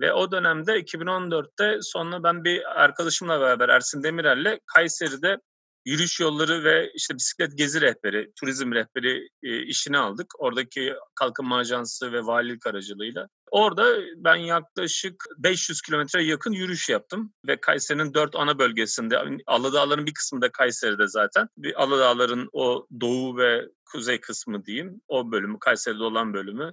Ve 0.00 0.12
o 0.12 0.32
dönemde 0.32 0.72
2014'te 0.72 1.78
sonra 1.82 2.22
ben 2.22 2.44
bir 2.44 2.82
arkadaşımla 2.82 3.40
beraber 3.40 3.68
Ersin 3.68 4.02
Demirel'le 4.02 4.58
Kayseri'de 4.66 5.36
yürüyüş 5.84 6.20
yolları 6.20 6.64
ve 6.64 6.92
işte 6.94 7.14
bisiklet 7.14 7.58
gezi 7.58 7.80
rehberi, 7.80 8.32
turizm 8.40 8.72
rehberi 8.72 9.28
e, 9.42 9.62
işini 9.62 9.98
aldık. 9.98 10.32
Oradaki 10.38 10.94
kalkınma 11.14 11.56
ajansı 11.56 12.12
ve 12.12 12.26
valilik 12.26 12.66
aracılığıyla. 12.66 13.28
Orada 13.50 13.96
ben 14.16 14.36
yaklaşık 14.36 15.24
500 15.38 15.82
kilometre 15.82 16.22
yakın 16.22 16.52
yürüyüş 16.52 16.88
yaptım 16.88 17.32
ve 17.46 17.56
Kayseri'nin 17.60 18.14
dört 18.14 18.36
ana 18.36 18.58
bölgesinde, 18.58 19.18
Aladağların 19.46 20.06
bir 20.06 20.14
kısmı 20.14 20.42
da 20.42 20.52
Kayseri'de 20.52 21.08
zaten. 21.08 21.48
Bir 21.56 21.82
Aladağların 21.82 22.48
o 22.52 22.86
doğu 23.00 23.36
ve 23.36 23.68
kuzey 23.92 24.20
kısmı 24.20 24.64
diyeyim, 24.64 25.00
o 25.08 25.32
bölümü, 25.32 25.58
Kayseri'de 25.58 26.02
olan 26.02 26.34
bölümü. 26.34 26.72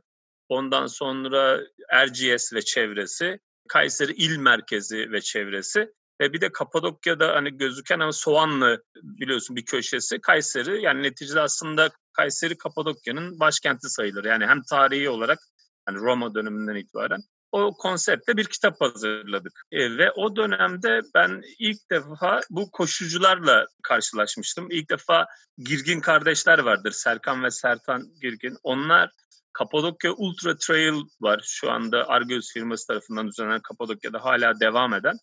Ondan 0.49 0.87
sonra 0.87 1.61
Erciyes 1.89 2.53
ve 2.53 2.61
çevresi, 2.61 3.39
Kayseri 3.67 4.11
il 4.11 4.37
merkezi 4.37 5.11
ve 5.11 5.21
çevresi 5.21 5.93
ve 6.21 6.33
bir 6.33 6.41
de 6.41 6.51
Kapadokya'da 6.51 7.35
hani 7.35 7.57
gözüken 7.57 7.99
ama 7.99 8.11
Soğanlı 8.11 8.83
biliyorsun 9.03 9.55
bir 9.55 9.65
köşesi 9.65 10.21
Kayseri. 10.21 10.83
Yani 10.83 11.03
neticede 11.03 11.41
aslında 11.41 11.89
Kayseri 12.13 12.57
Kapadokya'nın 12.57 13.39
başkenti 13.39 13.89
sayılır. 13.89 14.25
Yani 14.25 14.45
hem 14.45 14.61
tarihi 14.69 15.09
olarak 15.09 15.39
yani 15.87 15.99
Roma 15.99 16.35
döneminden 16.35 16.75
itibaren 16.75 17.21
o 17.51 17.77
konsepte 17.77 18.37
bir 18.37 18.45
kitap 18.45 18.81
hazırladık. 18.81 19.61
E, 19.71 19.97
ve 19.97 20.11
o 20.11 20.35
dönemde 20.35 21.01
ben 21.15 21.41
ilk 21.59 21.91
defa 21.91 22.41
bu 22.49 22.71
koşucularla 22.71 23.65
karşılaşmıştım. 23.83 24.67
İlk 24.71 24.89
defa 24.89 25.25
Girgin 25.57 25.99
kardeşler 25.99 26.59
vardır. 26.59 26.91
Serkan 26.91 27.43
ve 27.43 27.51
Sertan 27.51 28.03
Girgin. 28.21 28.57
Onlar 28.63 29.09
Kapadokya 29.53 30.11
Ultra 30.11 30.57
Trail 30.57 30.93
var. 31.21 31.41
Şu 31.43 31.71
anda 31.71 32.09
Argos 32.09 32.53
firması 32.53 32.87
tarafından 32.87 33.27
düzenlenen 33.27 33.61
Kapadokya'da 33.61 34.25
hala 34.25 34.59
devam 34.59 34.93
eden. 34.93 35.17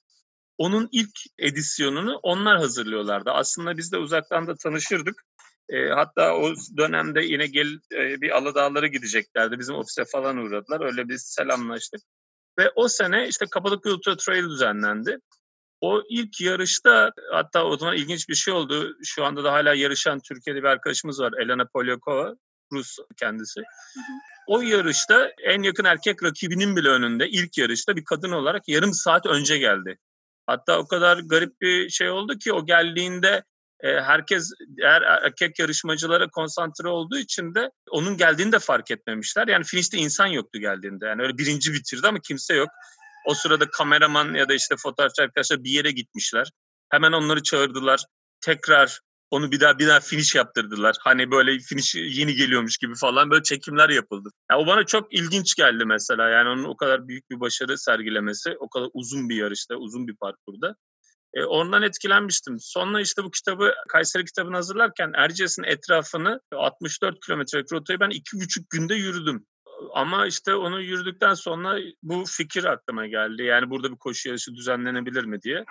Onun 0.59 0.89
ilk 0.93 1.19
edisyonunu 1.39 2.17
onlar 2.23 2.59
hazırlıyorlardı. 2.59 3.31
Aslında 3.31 3.77
biz 3.77 3.93
de 3.93 3.99
uzaktan 3.99 4.47
da 4.47 4.55
tanışırdık. 4.57 5.23
E, 5.69 5.89
hatta 5.89 6.35
o 6.35 6.55
dönemde 6.77 7.23
yine 7.23 7.47
gel 7.47 7.79
e, 7.93 8.21
bir 8.21 8.37
Aladağlara 8.37 8.87
gideceklerdi. 8.87 9.59
Bizim 9.59 9.75
ofise 9.75 10.05
falan 10.05 10.37
uğradılar. 10.37 10.87
Öyle 10.87 11.09
biz 11.09 11.23
selamlaştık. 11.23 12.01
Ve 12.59 12.71
o 12.75 12.89
sene 12.89 13.29
işte 13.29 13.47
Kapadokya 13.51 13.93
Ultra 13.93 14.17
Trail 14.17 14.45
düzenlendi. 14.45 15.19
O 15.81 16.03
ilk 16.09 16.41
yarışta 16.41 17.13
hatta 17.33 17.65
o 17.65 17.77
zaman 17.77 17.97
ilginç 17.97 18.29
bir 18.29 18.35
şey 18.35 18.55
oldu. 18.55 18.97
Şu 19.05 19.25
anda 19.25 19.45
da 19.45 19.53
hala 19.53 19.75
yarışan 19.75 20.21
Türkiye'de 20.29 20.63
bir 20.63 20.69
arkadaşımız 20.69 21.21
var. 21.21 21.33
Elena 21.43 21.67
Polyakova. 21.73 22.35
Rus 22.73 22.97
kendisi. 23.17 23.61
O 24.47 24.61
yarışta 24.61 25.33
en 25.45 25.63
yakın 25.63 25.85
erkek 25.85 26.23
rakibinin 26.23 26.77
bile 26.77 26.89
önünde 26.89 27.29
ilk 27.29 27.59
yarışta 27.59 27.97
bir 27.97 28.05
kadın 28.05 28.31
olarak 28.31 28.69
yarım 28.69 28.95
saat 28.95 29.27
önce 29.27 29.59
geldi. 29.59 29.99
Hatta 30.49 30.79
o 30.79 30.87
kadar 30.87 31.19
garip 31.19 31.61
bir 31.61 31.91
şey 31.91 32.11
oldu 32.11 32.39
ki 32.39 32.53
o 32.53 32.67
geldiğinde 32.67 33.45
e, 33.81 34.01
herkes 34.01 34.51
diğer 34.77 35.03
erkek 35.03 35.59
yarışmacılara 35.59 36.29
konsantre 36.29 36.89
olduğu 36.89 37.19
için 37.19 37.55
de 37.55 37.71
onun 37.91 38.17
geldiğini 38.17 38.53
de 38.53 38.59
fark 38.59 38.91
etmemişler. 38.91 39.49
Yani 39.49 39.65
finişte 39.65 39.99
insan 39.99 40.27
yoktu 40.27 40.59
geldiğinde. 40.59 41.07
Yani 41.07 41.23
öyle 41.23 41.39
birinci 41.39 41.75
bitirdi 41.75 42.09
ama 42.09 42.19
kimse 42.21 42.55
yok. 42.55 42.69
O 43.27 43.35
sırada 43.35 43.71
kameraman 43.71 44.35
ya 44.35 44.49
da 44.49 44.55
işte 44.55 44.75
fotoğrafçı 44.79 45.23
arkadaşlar 45.23 45.65
bir 45.65 45.71
yere 45.71 45.91
gitmişler. 45.91 46.51
Hemen 46.91 47.13
onları 47.13 47.43
çağırdılar. 47.43 48.05
Tekrar 48.41 49.01
onu 49.31 49.53
bir 49.53 49.61
daha 49.61 49.79
bir 49.79 49.87
daha 49.87 50.01
finish 50.01 50.35
yaptırdılar. 50.35 50.97
Hani 51.01 51.31
böyle 51.31 51.59
finish 51.59 51.95
yeni 51.95 52.35
geliyormuş 52.35 52.79
gibi 52.79 52.95
falan 52.95 53.31
böyle 53.31 53.43
çekimler 53.43 53.89
yapıldı. 53.89 54.31
Yani 54.51 54.63
o 54.63 54.67
bana 54.67 54.87
çok 54.87 55.15
ilginç 55.15 55.55
geldi 55.55 55.85
mesela. 55.85 56.29
Yani 56.29 56.49
onun 56.49 56.65
o 56.65 56.77
kadar 56.77 57.09
büyük 57.09 57.31
bir 57.31 57.41
başarı 57.41 57.79
sergilemesi, 57.79 58.57
o 58.59 58.69
kadar 58.69 58.89
uzun 58.95 59.29
bir 59.29 59.37
yarışta, 59.37 59.75
uzun 59.75 60.07
bir 60.09 60.17
parkurda. 60.17 60.77
E, 61.35 61.45
ondan 61.45 61.83
etkilenmiştim. 61.83 62.57
Sonra 62.61 63.01
işte 63.01 63.25
bu 63.25 63.31
kitabı, 63.31 63.75
Kayseri 63.89 64.25
kitabını 64.25 64.57
hazırlarken 64.57 65.13
Erciyes'in 65.15 65.63
etrafını 65.63 66.41
64 66.53 67.21
kilometrelik 67.27 67.73
rotayı 67.73 68.01
ben 68.01 68.11
iki 68.11 68.37
buçuk 68.37 68.71
günde 68.71 68.95
yürüdüm. 68.95 69.47
Ama 69.95 70.27
işte 70.27 70.55
onu 70.55 70.81
yürüdükten 70.81 71.35
sonra 71.35 71.79
bu 72.03 72.25
fikir 72.27 72.65
aklıma 72.65 73.07
geldi. 73.07 73.43
Yani 73.43 73.71
burada 73.71 73.93
bir 73.93 73.97
koşu 73.97 74.29
yarışı 74.29 74.55
düzenlenebilir 74.55 75.25
mi 75.25 75.43
diye. 75.43 75.65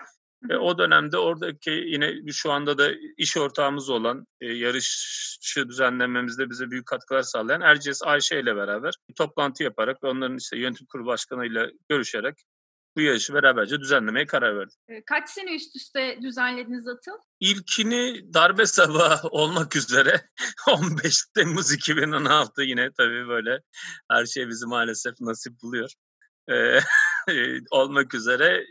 Ve 0.43 0.57
o 0.57 0.77
dönemde 0.77 1.17
oradaki 1.17 1.69
yine 1.69 2.31
şu 2.31 2.51
anda 2.51 2.77
da 2.77 2.91
iş 3.17 3.37
ortağımız 3.37 3.89
olan 3.89 4.27
e, 4.41 4.53
yarışı 4.53 5.69
düzenlememizde 5.69 6.49
bize 6.49 6.71
büyük 6.71 6.85
katkılar 6.85 7.21
sağlayan 7.21 7.61
Erciyes 7.61 8.03
Ayşe 8.03 8.39
ile 8.39 8.55
beraber 8.55 8.93
bir 9.09 9.15
toplantı 9.15 9.63
yaparak 9.63 10.03
ve 10.03 10.07
onların 10.07 10.37
işte 10.37 10.57
yönetim 10.57 10.87
kurulu 10.87 11.07
başkanıyla 11.07 11.69
görüşerek 11.89 12.35
bu 12.97 13.01
yarışı 13.01 13.33
beraberce 13.33 13.79
düzenlemeye 13.79 14.25
karar 14.25 14.59
verdik. 14.59 15.05
Kaç 15.05 15.29
sene 15.29 15.55
üst 15.55 15.75
üste 15.75 16.19
düzenlediniz 16.21 16.87
Atıl? 16.87 17.11
İlkini 17.39 18.33
darbe 18.33 18.65
sabahı 18.65 19.27
olmak 19.31 19.75
üzere 19.75 20.29
15 20.67 21.25
Temmuz 21.35 21.71
2016 21.71 22.61
yine 22.61 22.89
tabii 22.97 23.27
böyle 23.27 23.61
her 24.11 24.25
şey 24.25 24.47
bizi 24.47 24.65
maalesef 24.65 25.13
nasip 25.19 25.61
buluyor. 25.61 25.89
olmak 27.71 28.13
üzere 28.13 28.65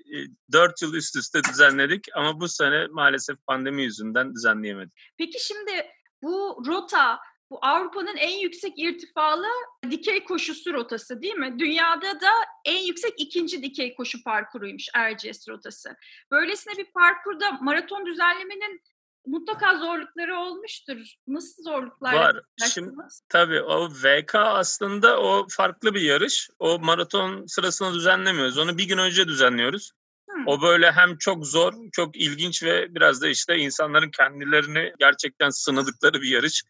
4 0.53 0.83
yıl 0.83 0.95
üst 0.95 1.17
üste 1.17 1.41
düzenledik 1.45 2.07
ama 2.15 2.41
bu 2.41 2.49
sene 2.49 2.87
maalesef 2.87 3.47
pandemi 3.47 3.83
yüzünden 3.83 4.35
düzenleyemedik. 4.35 4.93
Peki 5.19 5.45
şimdi 5.45 5.87
bu 6.23 6.63
rota 6.67 7.19
bu 7.51 7.59
Avrupa'nın 7.63 8.17
en 8.17 8.39
yüksek 8.39 8.79
irtifalı 8.79 9.47
dikey 9.91 10.25
koşusu 10.25 10.75
rotası 10.75 11.23
değil 11.23 11.35
mi? 11.35 11.59
Dünyada 11.59 12.21
da 12.21 12.31
en 12.65 12.87
yüksek 12.87 13.15
ikinci 13.19 13.63
dikey 13.63 13.95
koşu 13.95 14.23
parkuruymuş 14.25 14.89
Erciyes 14.95 15.49
rotası. 15.49 15.97
Böylesine 16.31 16.77
bir 16.77 16.93
parkurda 16.93 17.53
maraton 17.53 18.07
düzenlemenin 18.07 18.81
mutlaka 19.27 19.79
zorlukları 19.79 20.37
olmuştur. 20.37 20.99
Nasıl 21.27 21.63
zorluklar 21.63 22.15
Var. 22.15 22.41
Şimdi, 22.75 22.91
tabii 23.29 23.63
o 23.63 23.89
VK 23.89 24.35
aslında 24.35 25.21
o 25.21 25.47
farklı 25.51 25.95
bir 25.95 26.01
yarış. 26.01 26.51
O 26.59 26.79
maraton 26.79 27.47
sırasında 27.47 27.95
düzenlemiyoruz. 27.95 28.59
Onu 28.59 28.79
bir 28.79 28.89
gün 28.89 28.99
önce 28.99 29.29
düzenliyoruz. 29.29 29.93
Hmm. 30.31 30.47
O 30.47 30.63
böyle 30.63 30.93
hem 30.93 31.19
çok 31.19 31.47
zor, 31.47 31.75
çok 31.93 32.17
ilginç 32.17 32.63
ve 32.63 32.95
biraz 32.95 33.23
da 33.23 33.29
işte 33.29 33.57
insanların 33.57 34.11
kendilerini 34.11 34.93
gerçekten 34.99 35.51
sınadıkları 35.51 36.23
bir 36.23 36.29
yarış. 36.29 36.65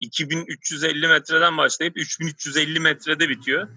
2350 0.00 1.08
metreden 1.08 1.56
başlayıp 1.56 1.96
3350 1.96 2.80
metrede 2.80 3.28
bitiyor. 3.28 3.68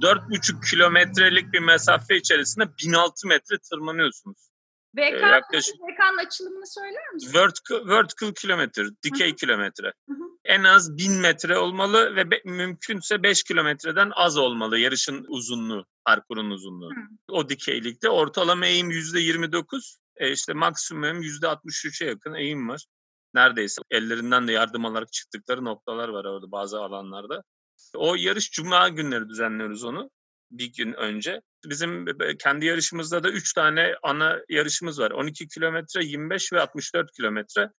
4,5 0.00 0.70
kilometrelik 0.70 1.52
bir 1.52 1.60
mesafe 1.60 2.16
içerisinde 2.16 2.64
1006 2.84 3.26
metre 3.28 3.58
tırmanıyorsunuz. 3.58 4.48
VK, 4.96 5.22
ee, 5.22 5.26
yaklaşık, 5.26 5.74
VK'nın 5.74 6.26
açılımını 6.26 6.66
söyler 6.66 7.12
misin? 7.14 7.34
Vertical, 7.34 7.88
vertical 7.88 8.32
kilometre, 8.32 8.84
dikey 9.02 9.34
kilometre. 9.34 9.92
En 10.44 10.64
az 10.64 10.98
1000 10.98 11.12
metre 11.12 11.58
olmalı 11.58 12.16
ve 12.16 12.30
be, 12.30 12.40
mümkünse 12.44 13.22
5 13.22 13.42
kilometreden 13.42 14.10
az 14.14 14.36
olmalı 14.36 14.78
yarışın 14.78 15.24
uzunluğu, 15.28 15.84
parkurun 16.04 16.50
uzunluğu. 16.50 16.90
Hı. 16.90 17.32
O 17.32 17.48
dikeylikte 17.48 18.10
ortalama 18.10 18.66
eğim 18.66 18.90
%29, 18.90 19.96
e 20.16 20.32
işte 20.32 20.52
maksimum 20.52 21.22
%63'e 21.22 22.08
yakın 22.08 22.34
eğim 22.34 22.68
var. 22.68 22.86
Neredeyse 23.34 23.82
ellerinden 23.90 24.48
de 24.48 24.52
yardım 24.52 24.84
alarak 24.84 25.12
çıktıkları 25.12 25.64
noktalar 25.64 26.08
var 26.08 26.24
orada 26.24 26.52
bazı 26.52 26.80
alanlarda. 26.80 27.42
O 27.94 28.14
yarış 28.14 28.50
cuma 28.50 28.88
günleri 28.88 29.28
düzenliyoruz 29.28 29.84
onu 29.84 30.10
bir 30.50 30.72
gün 30.72 30.92
önce. 30.92 31.40
Bizim 31.64 32.06
kendi 32.38 32.66
yarışımızda 32.66 33.22
da 33.22 33.30
3 33.30 33.52
tane 33.52 33.94
ana 34.02 34.38
yarışımız 34.48 35.00
var. 35.00 35.10
12 35.10 35.48
kilometre, 35.48 36.04
25 36.04 36.52
ve 36.52 36.60
64 36.60 37.12
kilometre. 37.12 37.70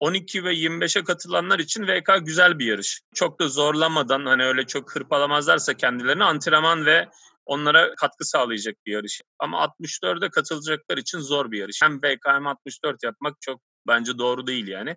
12 0.00 0.44
ve 0.44 0.54
25'e 0.54 1.04
katılanlar 1.04 1.58
için 1.58 1.86
VK 1.86 2.26
güzel 2.26 2.58
bir 2.58 2.66
yarış. 2.66 3.00
Çok 3.14 3.40
da 3.40 3.48
zorlamadan 3.48 4.26
hani 4.26 4.44
öyle 4.44 4.66
çok 4.66 4.94
hırpalamazlarsa 4.96 5.74
kendilerini 5.74 6.24
antrenman 6.24 6.86
ve 6.86 7.08
onlara 7.46 7.94
katkı 7.94 8.24
sağlayacak 8.24 8.76
bir 8.86 8.92
yarış. 8.92 9.20
Ama 9.38 9.64
64'e 9.80 10.30
katılacaklar 10.30 10.96
için 10.96 11.18
zor 11.18 11.50
bir 11.50 11.58
yarış. 11.58 11.82
Hem 11.82 11.98
VK 11.98 12.26
hem 12.26 12.46
64 12.46 13.04
yapmak 13.04 13.40
çok 13.40 13.60
bence 13.86 14.18
doğru 14.18 14.46
değil 14.46 14.68
yani. 14.68 14.96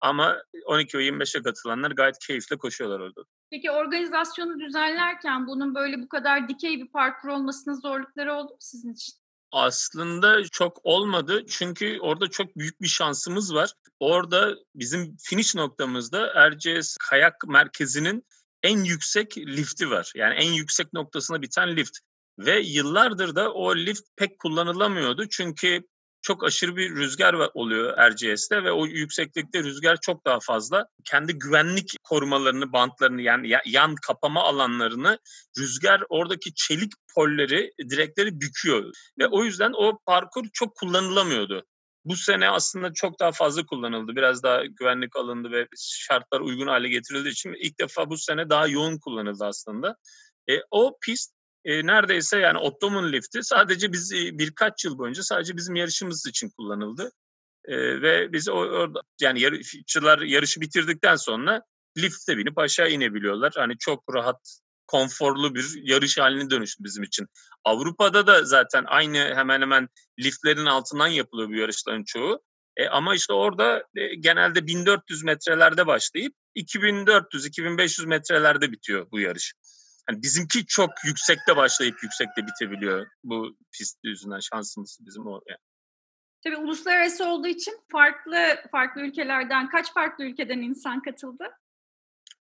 Ama 0.00 0.42
12 0.66 0.98
ve 0.98 1.06
25'e 1.08 1.42
katılanlar 1.42 1.90
gayet 1.90 2.18
keyifle 2.18 2.56
koşuyorlar 2.56 3.00
orada. 3.00 3.24
Peki 3.52 3.70
organizasyonu 3.70 4.60
düzenlerken 4.60 5.46
bunun 5.46 5.74
böyle 5.74 6.02
bu 6.02 6.08
kadar 6.08 6.48
dikey 6.48 6.80
bir 6.80 6.88
parkur 6.88 7.28
olmasının 7.28 7.80
zorlukları 7.80 8.34
oldu 8.34 8.52
mu 8.52 8.56
sizin 8.60 8.92
için? 8.92 9.14
Aslında 9.52 10.44
çok 10.44 10.80
olmadı 10.84 11.44
çünkü 11.48 11.98
orada 12.00 12.30
çok 12.30 12.56
büyük 12.56 12.80
bir 12.80 12.86
şansımız 12.86 13.54
var. 13.54 13.72
Orada 14.00 14.54
bizim 14.74 15.16
finish 15.16 15.54
noktamızda 15.54 16.32
Erciyes 16.34 16.96
Kayak 16.96 17.34
Merkezi'nin 17.48 18.24
en 18.62 18.84
yüksek 18.84 19.38
lifti 19.38 19.90
var. 19.90 20.12
Yani 20.14 20.34
en 20.34 20.52
yüksek 20.52 20.92
noktasına 20.92 21.42
biten 21.42 21.76
lift. 21.76 21.98
Ve 22.38 22.60
yıllardır 22.60 23.34
da 23.34 23.52
o 23.52 23.76
lift 23.76 24.04
pek 24.16 24.38
kullanılamıyordu. 24.38 25.28
Çünkü 25.28 25.82
çok 26.22 26.44
aşırı 26.44 26.76
bir 26.76 26.96
rüzgar 26.96 27.34
oluyor 27.54 27.98
Erciyes'te 27.98 28.64
ve 28.64 28.72
o 28.72 28.86
yükseklikte 28.86 29.62
rüzgar 29.62 29.96
çok 30.00 30.26
daha 30.26 30.38
fazla. 30.40 30.86
Kendi 31.04 31.32
güvenlik 31.32 31.96
korumalarını, 32.02 32.72
bantlarını 32.72 33.22
yani 33.22 33.52
yan 33.66 33.94
kapama 33.94 34.42
alanlarını 34.42 35.18
rüzgar 35.58 36.02
oradaki 36.08 36.54
çelik 36.54 36.92
polleri, 37.14 37.70
direkleri 37.90 38.40
büküyor. 38.40 38.92
Ve 39.18 39.26
o 39.26 39.44
yüzden 39.44 39.72
o 39.76 39.98
parkur 40.06 40.44
çok 40.52 40.74
kullanılamıyordu. 40.76 41.66
Bu 42.04 42.16
sene 42.16 42.50
aslında 42.50 42.92
çok 42.92 43.20
daha 43.20 43.32
fazla 43.32 43.66
kullanıldı. 43.66 44.16
Biraz 44.16 44.42
daha 44.42 44.64
güvenlik 44.64 45.16
alındı 45.16 45.50
ve 45.50 45.66
şartlar 45.78 46.40
uygun 46.40 46.66
hale 46.66 46.88
getirildiği 46.88 47.32
için 47.32 47.54
ilk 47.58 47.80
defa 47.80 48.10
bu 48.10 48.18
sene 48.18 48.50
daha 48.50 48.66
yoğun 48.66 48.98
kullanıldı 48.98 49.44
aslında. 49.44 49.96
E, 50.50 50.52
o 50.70 50.98
pist 51.00 51.32
e, 51.64 51.86
neredeyse 51.86 52.38
yani 52.38 52.58
Ottoman 52.58 53.12
lifti 53.12 53.42
sadece 53.42 53.92
biz 53.92 54.12
e, 54.12 54.38
birkaç 54.38 54.84
yıl 54.84 54.98
boyunca 54.98 55.22
sadece 55.22 55.56
bizim 55.56 55.74
yarışımız 55.74 56.26
için 56.26 56.50
kullanıldı. 56.50 57.12
E, 57.64 58.02
ve 58.02 58.32
biz 58.32 58.48
orada 58.48 59.00
yani 59.20 59.40
yarışçılar 59.40 60.18
yarışı 60.18 60.60
bitirdikten 60.60 61.16
sonra 61.16 61.62
lifte 61.98 62.38
binip 62.38 62.58
aşağı 62.58 62.90
inebiliyorlar. 62.90 63.52
Hani 63.56 63.78
çok 63.78 64.14
rahat, 64.14 64.58
konforlu 64.86 65.54
bir 65.54 65.80
yarış 65.82 66.18
haline 66.18 66.50
dönüştü 66.50 66.84
bizim 66.84 67.02
için. 67.02 67.26
Avrupa'da 67.64 68.26
da 68.26 68.44
zaten 68.44 68.84
aynı 68.86 69.18
hemen 69.18 69.60
hemen 69.60 69.88
liftlerin 70.20 70.66
altından 70.66 71.06
yapılıyor 71.06 71.48
bu 71.48 71.54
yarışların 71.54 72.04
çoğu. 72.04 72.42
E, 72.76 72.88
ama 72.88 73.14
işte 73.14 73.32
orada 73.32 73.84
e, 73.96 74.14
genelde 74.14 74.66
1400 74.66 75.24
metrelerde 75.24 75.86
başlayıp 75.86 76.34
2400-2500 76.56 78.06
metrelerde 78.06 78.72
bitiyor 78.72 79.06
bu 79.10 79.20
yarış. 79.20 79.54
Yani 80.10 80.22
bizimki 80.22 80.66
çok 80.66 80.90
yüksekte 81.04 81.56
başlayıp 81.56 82.02
yüksekte 82.02 82.46
bitebiliyor. 82.46 83.06
Bu 83.24 83.56
pist 83.72 83.98
yüzünden 84.04 84.40
şansımız 84.40 84.98
bizim 85.00 85.26
o. 85.26 85.40
Yani. 85.48 85.58
Tabii 86.44 86.56
uluslararası 86.56 87.24
olduğu 87.24 87.46
için 87.46 87.74
farklı 87.92 88.56
farklı 88.70 89.00
ülkelerden 89.00 89.68
kaç 89.68 89.94
farklı 89.94 90.24
ülkeden 90.24 90.58
insan 90.58 91.02
katıldı? 91.02 91.44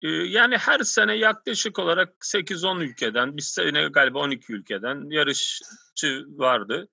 Ee, 0.01 0.08
yani 0.10 0.58
her 0.58 0.79
sene 0.79 1.13
yaklaşık 1.13 1.79
olarak 1.79 2.13
8-10 2.22 2.84
ülkeden, 2.84 3.38
bir 3.38 3.41
sene 3.41 3.88
galiba 3.88 4.20
12 4.20 4.53
ülkeden 4.53 5.10
yarışçı 5.10 6.25
vardı. 6.27 6.89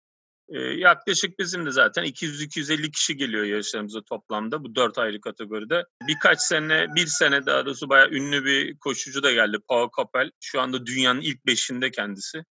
Ee, 0.49 0.59
yaklaşık 0.61 1.39
bizim 1.39 1.67
de 1.67 1.71
zaten 1.71 2.05
200-250 2.05 2.91
kişi 2.91 3.17
geliyor 3.17 3.45
yarışlarımıza 3.45 4.03
toplamda 4.03 4.65
bu 4.65 4.75
dört 4.75 4.99
ayrı 4.99 5.21
kategoride. 5.21 5.85
Birkaç 6.09 6.41
sene, 6.41 6.87
bir 6.95 7.07
sene 7.07 7.47
daha 7.47 7.67
doğrusu 7.67 7.89
bayağı 7.89 8.11
ünlü 8.11 8.45
bir 8.45 8.79
koşucu 8.79 9.23
da 9.23 9.33
geldi. 9.33 9.59
Paul 9.69 9.89
Coppel. 9.97 10.31
Şu 10.41 10.61
anda 10.61 10.87
dünyanın 10.87 11.21
ilk 11.21 11.47
beşinde 11.47 11.91
kendisi. 11.91 12.45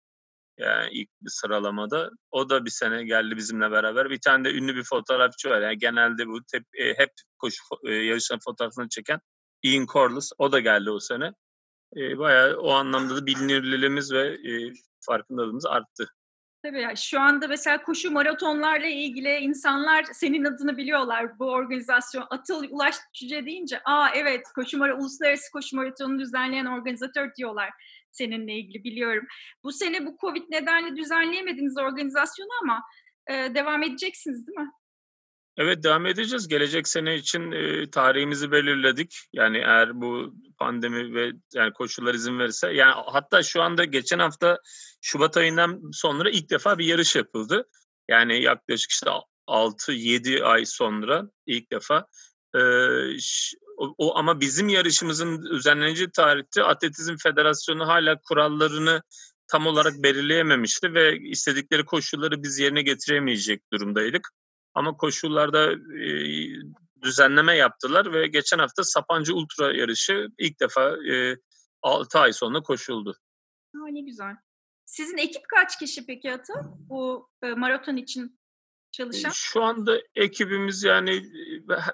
Yani 0.59 0.91
ilk 0.93 1.09
bir 1.23 1.31
sıralamada. 1.31 2.11
O 2.31 2.51
da 2.51 2.65
bir 2.65 2.71
sene 2.71 3.05
geldi 3.05 3.37
bizimle 3.37 3.71
beraber. 3.71 4.11
Bir 4.11 4.21
tane 4.21 4.45
de 4.45 4.55
ünlü 4.55 4.77
bir 4.77 4.85
fotoğrafçı 4.85 5.51
var. 5.51 5.61
Yani 5.61 5.79
genelde 5.79 6.27
bu 6.27 6.45
tep, 6.45 6.65
e, 6.75 6.99
hep 6.99 7.11
koşu 7.39 7.63
e, 7.85 7.93
yarışların 7.93 8.41
fotoğrafını 8.45 8.89
çeken 8.89 9.21
Ian 9.63 9.87
Corliss. 9.87 10.33
O 10.39 10.53
da 10.53 10.61
geldi 10.61 10.91
o 10.91 11.01
sene. 11.01 11.33
E, 11.97 12.19
bayağı 12.19 12.57
o 12.57 12.71
anlamda 12.73 13.17
da 13.17 13.27
bilinirliğimiz 13.27 14.13
ve 14.13 14.27
e, 14.27 14.73
farkındalığımız 15.01 15.67
arttı. 15.67 16.16
Tabii 16.67 16.81
ya 16.81 16.97
şu 16.97 17.21
anda 17.21 17.49
mesela 17.49 17.83
koşu 17.83 18.11
maratonlarla 18.11 18.87
ilgili 18.87 19.37
insanlar 19.37 20.05
senin 20.13 20.45
adını 20.45 20.77
biliyorlar 20.77 21.39
bu 21.39 21.45
organizasyon. 21.45 22.27
Atıl 22.31 22.65
Ulaş 22.71 22.97
Cüce 23.13 23.47
deyince 23.47 23.81
aa 23.85 24.09
evet 24.15 24.43
koşu 24.55 24.79
mara 24.79 24.99
uluslararası 24.99 25.53
koşu 25.53 25.77
maratonunu 25.77 26.19
düzenleyen 26.19 26.67
organizatör 26.67 27.35
diyorlar 27.35 27.71
seninle 28.13 28.53
ilgili 28.53 28.85
biliyorum. 28.85 29.27
Bu 29.65 29.73
sene 29.73 30.07
bu 30.07 30.17
Covid 30.21 30.43
nedenle 30.51 30.97
düzenleyemediniz 30.97 31.79
organizasyonu 31.79 32.51
ama 32.63 32.83
e, 33.31 33.55
devam 33.55 33.83
edeceksiniz 33.83 34.47
değil 34.47 34.59
mi? 34.59 34.71
Evet 35.57 35.83
devam 35.83 36.07
edeceğiz. 36.07 36.49
Gelecek 36.49 36.89
sene 36.89 37.17
için 37.17 37.53
e, 37.53 37.91
tarihimizi 37.91 38.51
belirledik. 38.51 39.19
Yani 39.33 39.59
eğer 39.59 40.01
bu 40.01 40.35
pandemi 40.59 41.15
ve 41.15 41.33
yani 41.55 41.73
koşullar 41.73 42.15
izin 42.15 42.39
verirse 42.39 42.73
yani 42.73 42.95
hatta 43.07 43.43
şu 43.43 43.63
anda 43.63 43.85
geçen 43.85 44.19
hafta 44.19 44.59
Şubat 45.01 45.37
ayından 45.37 45.83
sonra 45.93 46.31
ilk 46.31 46.51
defa 46.51 46.79
bir 46.79 46.85
yarış 46.85 47.17
yapıldı. 47.17 47.69
Yani 48.09 48.43
yaklaşık 48.43 48.91
işte 48.91 49.11
6-7 49.47 50.43
ay 50.43 50.65
sonra 50.65 51.23
ilk 51.47 51.73
defa. 51.73 52.07
Ee, 52.55 52.59
o, 53.77 53.95
o 53.99 54.17
ama 54.19 54.41
bizim 54.41 54.69
yarışımızın 54.69 55.43
düzenleneceği 55.43 56.11
tarihte 56.11 56.63
Atletizm 56.63 57.17
Federasyonu 57.17 57.89
hala 57.89 58.21
kurallarını 58.29 59.03
tam 59.49 59.67
olarak 59.67 59.95
belirleyememişti 60.03 60.95
ve 60.95 61.19
istedikleri 61.19 61.85
koşulları 61.85 62.43
biz 62.43 62.59
yerine 62.59 62.83
getiremeyecek 62.83 63.73
durumdaydık. 63.73 64.29
Ama 64.77 64.97
koşullarda 64.97 65.73
e, 65.73 66.11
düzenleme 67.03 67.57
yaptılar 67.57 68.13
ve 68.13 68.27
geçen 68.27 68.59
hafta 68.59 68.85
Sapancı 68.85 69.35
Ultra 69.35 69.77
yarışı 69.77 70.29
ilk 70.39 70.61
defa 70.61 70.97
e, 71.13 71.37
6 71.83 72.19
ay 72.19 72.33
sonra 72.33 72.63
koşuldu. 72.63 73.17
Ha, 73.77 73.87
ne 73.91 74.01
güzel. 74.01 74.37
Sizin 74.85 75.19
ekip 75.19 75.43
kaç 75.49 75.79
kişi 75.79 76.07
peki 76.07 76.33
Ata? 76.33 76.55
Bu 76.89 77.31
e, 77.43 77.51
maraton 77.55 77.97
için 77.97 78.41
çalışan? 78.91 79.31
Şu 79.35 79.63
anda 79.63 79.99
ekibimiz 80.15 80.83
yani 80.83 81.23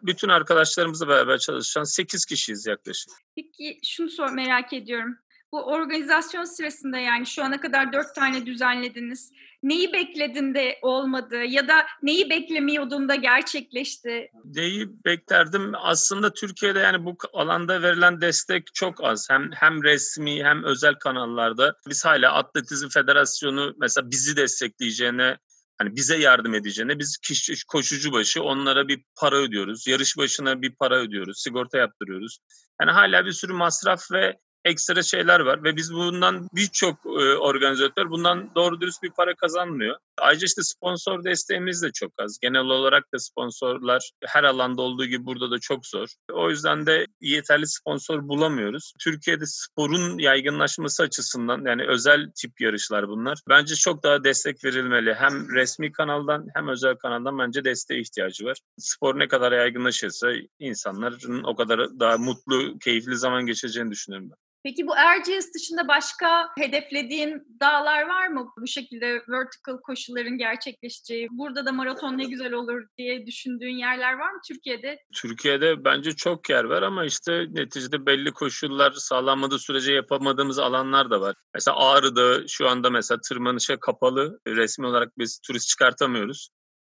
bütün 0.03 0.29
arkadaşlarımızla 0.29 1.09
beraber 1.09 1.39
çalışan 1.39 1.85
8 1.85 2.25
kişiyiz 2.25 2.67
yaklaşık. 2.67 3.13
Peki 3.37 3.81
şunu 3.85 4.11
sor 4.11 4.31
merak 4.33 4.73
ediyorum 4.73 5.19
bu 5.53 5.63
organizasyon 5.63 6.45
sırasında 6.45 6.99
yani 6.99 7.27
şu 7.27 7.45
ana 7.45 7.61
kadar 7.61 7.93
dört 7.93 8.15
tane 8.15 8.47
düzenlediniz. 8.47 9.33
Neyi 9.63 9.93
bekledin 9.93 10.55
de 10.55 10.79
olmadı 10.83 11.37
ya 11.37 11.69
da 11.69 11.87
neyi 12.03 12.31
beklemiyordun 12.31 13.09
da 13.09 13.15
gerçekleşti? 13.15 14.31
Neyi 14.45 15.05
beklerdim? 15.05 15.73
Aslında 15.75 16.33
Türkiye'de 16.33 16.79
yani 16.79 17.05
bu 17.05 17.17
alanda 17.33 17.83
verilen 17.83 18.21
destek 18.21 18.75
çok 18.75 19.05
az. 19.05 19.31
Hem 19.31 19.51
hem 19.53 19.83
resmi 19.83 20.45
hem 20.45 20.65
özel 20.65 20.95
kanallarda. 20.95 21.77
Biz 21.89 22.05
hala 22.05 22.33
Atletizm 22.33 22.89
Federasyonu 22.89 23.75
mesela 23.81 24.11
bizi 24.11 24.37
destekleyeceğine 24.37 25.39
hani 25.79 25.97
bize 25.97 26.17
yardım 26.17 26.55
edeceğine 26.55 26.99
biz 26.99 27.19
kişi 27.19 27.67
koşucu 27.67 28.13
başı 28.13 28.43
onlara 28.43 28.89
bir 28.89 29.05
para 29.17 29.37
ödüyoruz. 29.37 29.87
Yarış 29.87 30.17
başına 30.17 30.63
bir 30.63 30.75
para 30.75 30.97
ödüyoruz. 30.97 31.43
Sigorta 31.43 31.79
yaptırıyoruz. 31.79 32.39
Yani 32.81 32.91
hala 32.91 33.27
bir 33.27 33.33
sürü 33.33 33.53
masraf 33.53 34.13
ve 34.13 34.39
ekstra 34.65 35.03
şeyler 35.03 35.41
var 35.41 35.65
ve 35.65 35.77
biz 35.77 35.93
bundan 35.95 36.49
birçok 36.53 37.07
e, 37.07 37.37
organizatör 37.37 38.11
bundan 38.11 38.51
doğru 38.55 38.81
dürüst 38.81 39.03
bir 39.03 39.11
para 39.11 39.35
kazanmıyor. 39.35 39.97
Ayrıca 40.19 40.45
işte 40.45 40.63
sponsor 40.63 41.25
desteğimiz 41.25 41.83
de 41.83 41.93
çok 41.93 42.13
az. 42.19 42.39
Genel 42.43 42.61
olarak 42.61 43.13
da 43.15 43.19
sponsorlar 43.19 44.11
her 44.25 44.45
alanda 44.45 44.83
olduğu 44.83 45.05
gibi 45.05 45.27
burada 45.27 45.51
da 45.51 45.59
çok 45.59 45.87
zor. 45.87 46.09
O 46.33 46.51
yüzden 46.51 46.87
de 46.87 47.07
yeterli 47.21 47.67
sponsor 47.67 48.29
bulamıyoruz. 48.29 48.93
Türkiye'de 49.01 49.45
sporun 49.47 50.19
yaygınlaşması 50.19 51.03
açısından 51.03 51.65
yani 51.67 51.87
özel 51.89 52.31
tip 52.43 52.61
yarışlar 52.61 53.09
bunlar. 53.09 53.39
Bence 53.49 53.75
çok 53.75 54.03
daha 54.03 54.25
destek 54.25 54.65
verilmeli. 54.65 55.15
Hem 55.15 55.55
resmi 55.55 55.93
kanaldan 55.93 56.47
hem 56.55 56.69
özel 56.69 56.97
kanaldan 56.97 57.39
bence 57.39 57.65
desteğe 57.65 58.01
ihtiyacı 58.01 58.45
var. 58.45 58.59
Spor 58.79 59.19
ne 59.19 59.29
kadar 59.29 59.53
yaygınlaşırsa 59.53 60.33
insanların 60.59 61.43
o 61.45 61.57
kadar 61.57 62.01
daha 62.01 62.19
mutlu, 62.19 62.79
keyifli 62.79 63.17
zaman 63.17 63.47
geçireceğini 63.47 63.91
düşünüyorum 63.91 64.31
ben. 64.31 64.52
Peki 64.65 64.87
bu 64.87 64.97
Erciyes 64.97 65.55
dışında 65.55 65.89
başka 65.89 66.49
hedeflediğin 66.59 67.43
dağlar 67.61 68.03
var 68.03 68.27
mı? 68.29 68.53
Bu 68.61 68.67
şekilde 68.67 69.07
vertical 69.29 69.81
koşulların 69.83 70.39
gerçekleşeceği, 70.39 71.29
burada 71.31 71.67
da 71.67 71.73
maraton 71.73 72.19
ne 72.19 72.25
güzel 72.25 72.53
olur 72.53 72.83
diye 72.99 73.27
düşündüğün 73.27 73.77
yerler 73.77 74.13
var 74.13 74.33
mı 74.33 74.41
Türkiye'de? 74.49 74.99
Türkiye'de 75.15 75.85
bence 75.85 76.13
çok 76.13 76.51
yer 76.51 76.65
var 76.65 76.83
ama 76.83 77.05
işte 77.05 77.47
neticede 77.51 78.07
belli 78.07 78.33
koşullar 78.33 78.93
sağlanmadığı 78.93 79.59
sürece 79.59 79.93
yapamadığımız 79.93 80.59
alanlar 80.59 81.11
da 81.11 81.21
var. 81.21 81.37
Mesela 81.55 81.77
Ağrı'da 81.77 82.49
şu 82.49 82.69
anda 82.69 82.91
mesela 82.91 83.21
tırmanışa 83.29 83.81
kapalı. 83.81 84.41
Resmi 84.47 84.87
olarak 84.87 85.19
biz 85.19 85.41
turist 85.47 85.69
çıkartamıyoruz. 85.69 86.49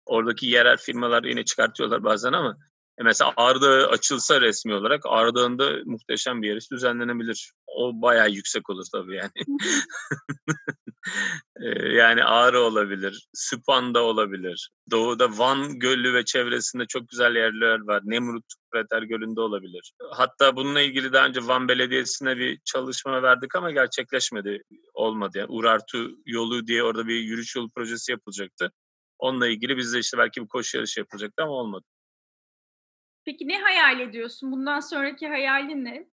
Oradaki 0.05 0.47
yerel 0.47 0.77
firmalar 0.77 1.23
yine 1.23 1.45
çıkartıyorlar 1.45 2.03
bazen 2.03 2.33
ama 2.33 2.57
mesela 3.03 3.33
Ağrı 3.37 3.87
açılsa 3.87 4.41
resmi 4.41 4.73
olarak 4.73 5.01
Ağrı 5.05 5.35
Dağı'nda 5.35 5.71
muhteşem 5.85 6.41
bir 6.41 6.49
yarış 6.49 6.71
düzenlenebilir. 6.71 7.51
O 7.67 8.01
bayağı 8.01 8.29
yüksek 8.29 8.69
olur 8.69 8.85
tabii 8.93 9.15
yani. 9.15 9.31
yani 11.97 12.23
Ağrı 12.23 12.59
olabilir, 12.59 13.27
Süphan'da 13.33 14.03
olabilir. 14.03 14.69
Doğu'da 14.91 15.37
Van 15.37 15.79
Gölü 15.79 16.13
ve 16.13 16.25
çevresinde 16.25 16.85
çok 16.85 17.09
güzel 17.09 17.35
yerler 17.35 17.79
var. 17.79 18.01
Nemrut 18.05 18.45
Krater 18.71 19.01
Gölü'nde 19.01 19.41
olabilir. 19.41 19.93
Hatta 20.11 20.55
bununla 20.55 20.81
ilgili 20.81 21.13
daha 21.13 21.25
önce 21.25 21.47
Van 21.47 21.67
Belediyesi'ne 21.67 22.37
bir 22.37 22.59
çalışma 22.65 23.23
verdik 23.23 23.55
ama 23.55 23.71
gerçekleşmedi. 23.71 24.63
Olmadı. 24.93 25.37
Yani 25.37 25.51
Urartu 25.51 26.11
yolu 26.25 26.67
diye 26.67 26.83
orada 26.83 27.07
bir 27.07 27.15
yürüyüş 27.15 27.55
yolu 27.55 27.69
projesi 27.69 28.11
yapılacaktı. 28.11 28.71
Onunla 29.19 29.47
ilgili 29.47 29.77
bizde 29.77 29.99
işte 29.99 30.17
belki 30.17 30.41
bir 30.41 30.47
koşu 30.47 30.77
yarışı 30.77 30.99
yapılacaktı 30.99 31.43
ama 31.43 31.51
olmadı. 31.51 31.85
Peki 33.29 33.47
ne 33.47 33.61
hayal 33.61 33.99
ediyorsun? 33.99 34.51
Bundan 34.51 34.79
sonraki 34.79 35.27
hayalin 35.27 35.85
ne? 35.85 36.07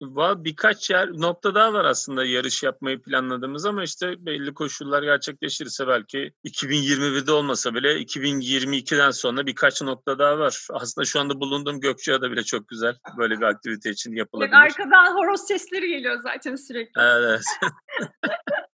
Var 0.00 0.44
birkaç 0.44 0.90
yer 0.90 1.08
nokta 1.08 1.54
daha 1.54 1.72
var 1.72 1.84
aslında 1.84 2.24
yarış 2.24 2.62
yapmayı 2.62 3.02
planladığımız 3.02 3.66
ama 3.66 3.82
işte 3.82 4.26
belli 4.26 4.54
koşullar 4.54 5.02
gerçekleşirse 5.02 5.86
belki 5.86 6.32
2021'de 6.44 7.32
olmasa 7.32 7.74
bile 7.74 8.02
2022'den 8.02 9.10
sonra 9.10 9.46
birkaç 9.46 9.82
nokta 9.82 10.18
daha 10.18 10.38
var. 10.38 10.66
Aslında 10.70 11.04
şu 11.04 11.20
anda 11.20 11.40
bulunduğum 11.40 11.80
Gökçeada 11.80 12.30
bile 12.30 12.42
çok 12.42 12.68
güzel 12.68 12.96
böyle 13.18 13.36
bir 13.36 13.44
aktivite 13.44 13.90
için 13.90 14.16
yapılabilir. 14.16 14.52
Evet, 14.62 14.72
arkadan 14.72 15.14
horoz 15.14 15.40
sesleri 15.40 15.88
geliyor 15.88 16.20
zaten 16.22 16.56
sürekli. 16.56 17.00
Evet. 17.00 17.42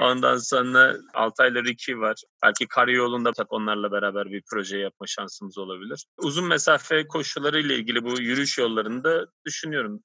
Ondan 0.00 0.36
sonra 0.36 0.96
Altay'la 1.14 1.64
Ricky 1.64 1.98
var. 1.98 2.22
Belki 2.42 2.66
karayolunda 2.66 3.32
tak 3.32 3.52
onlarla 3.52 3.92
beraber 3.92 4.26
bir 4.26 4.42
proje 4.50 4.78
yapma 4.78 5.06
şansımız 5.06 5.58
olabilir. 5.58 6.06
Uzun 6.18 6.46
mesafe 6.46 7.06
koşuları 7.06 7.60
ile 7.60 7.76
ilgili 7.76 8.04
bu 8.04 8.20
yürüyüş 8.20 8.58
yollarında 8.58 9.26
düşünüyorum 9.46 10.02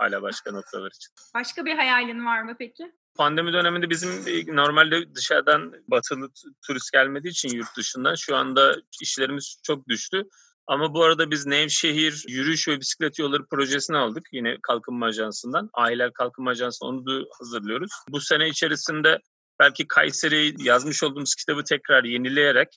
hala 0.00 0.22
başka 0.22 0.52
noktalar 0.52 0.90
için. 0.90 1.14
Başka 1.34 1.64
bir 1.64 1.76
hayalin 1.76 2.26
var 2.26 2.42
mı 2.42 2.56
peki? 2.58 2.92
Pandemi 3.14 3.52
döneminde 3.52 3.90
bizim 3.90 4.10
normalde 4.56 5.14
dışarıdan 5.14 5.72
batılı 5.88 6.28
turist 6.66 6.92
gelmediği 6.92 7.30
için 7.30 7.48
yurt 7.48 7.76
dışından 7.76 8.14
şu 8.14 8.36
anda 8.36 8.76
işlerimiz 9.02 9.60
çok 9.62 9.88
düştü. 9.88 10.22
Ama 10.70 10.94
bu 10.94 11.02
arada 11.04 11.30
biz 11.30 11.46
Nevşehir 11.46 12.24
Yürüyüş 12.28 12.68
ve 12.68 12.80
Bisiklet 12.80 13.18
Yolları 13.18 13.46
projesini 13.46 13.96
aldık. 13.96 14.28
Yine 14.32 14.56
Kalkınma 14.62 15.06
Ajansı'ndan. 15.06 15.70
Aileler 15.72 16.12
Kalkınma 16.12 16.50
Ajansı'ndan 16.50 16.94
onu 16.94 17.06
da 17.06 17.24
hazırlıyoruz. 17.38 17.90
Bu 18.08 18.20
sene 18.20 18.48
içerisinde 18.48 19.18
belki 19.60 19.88
Kayseri 19.88 20.54
yazmış 20.58 21.02
olduğumuz 21.02 21.34
kitabı 21.34 21.64
tekrar 21.64 22.04
yenileyerek 22.04 22.68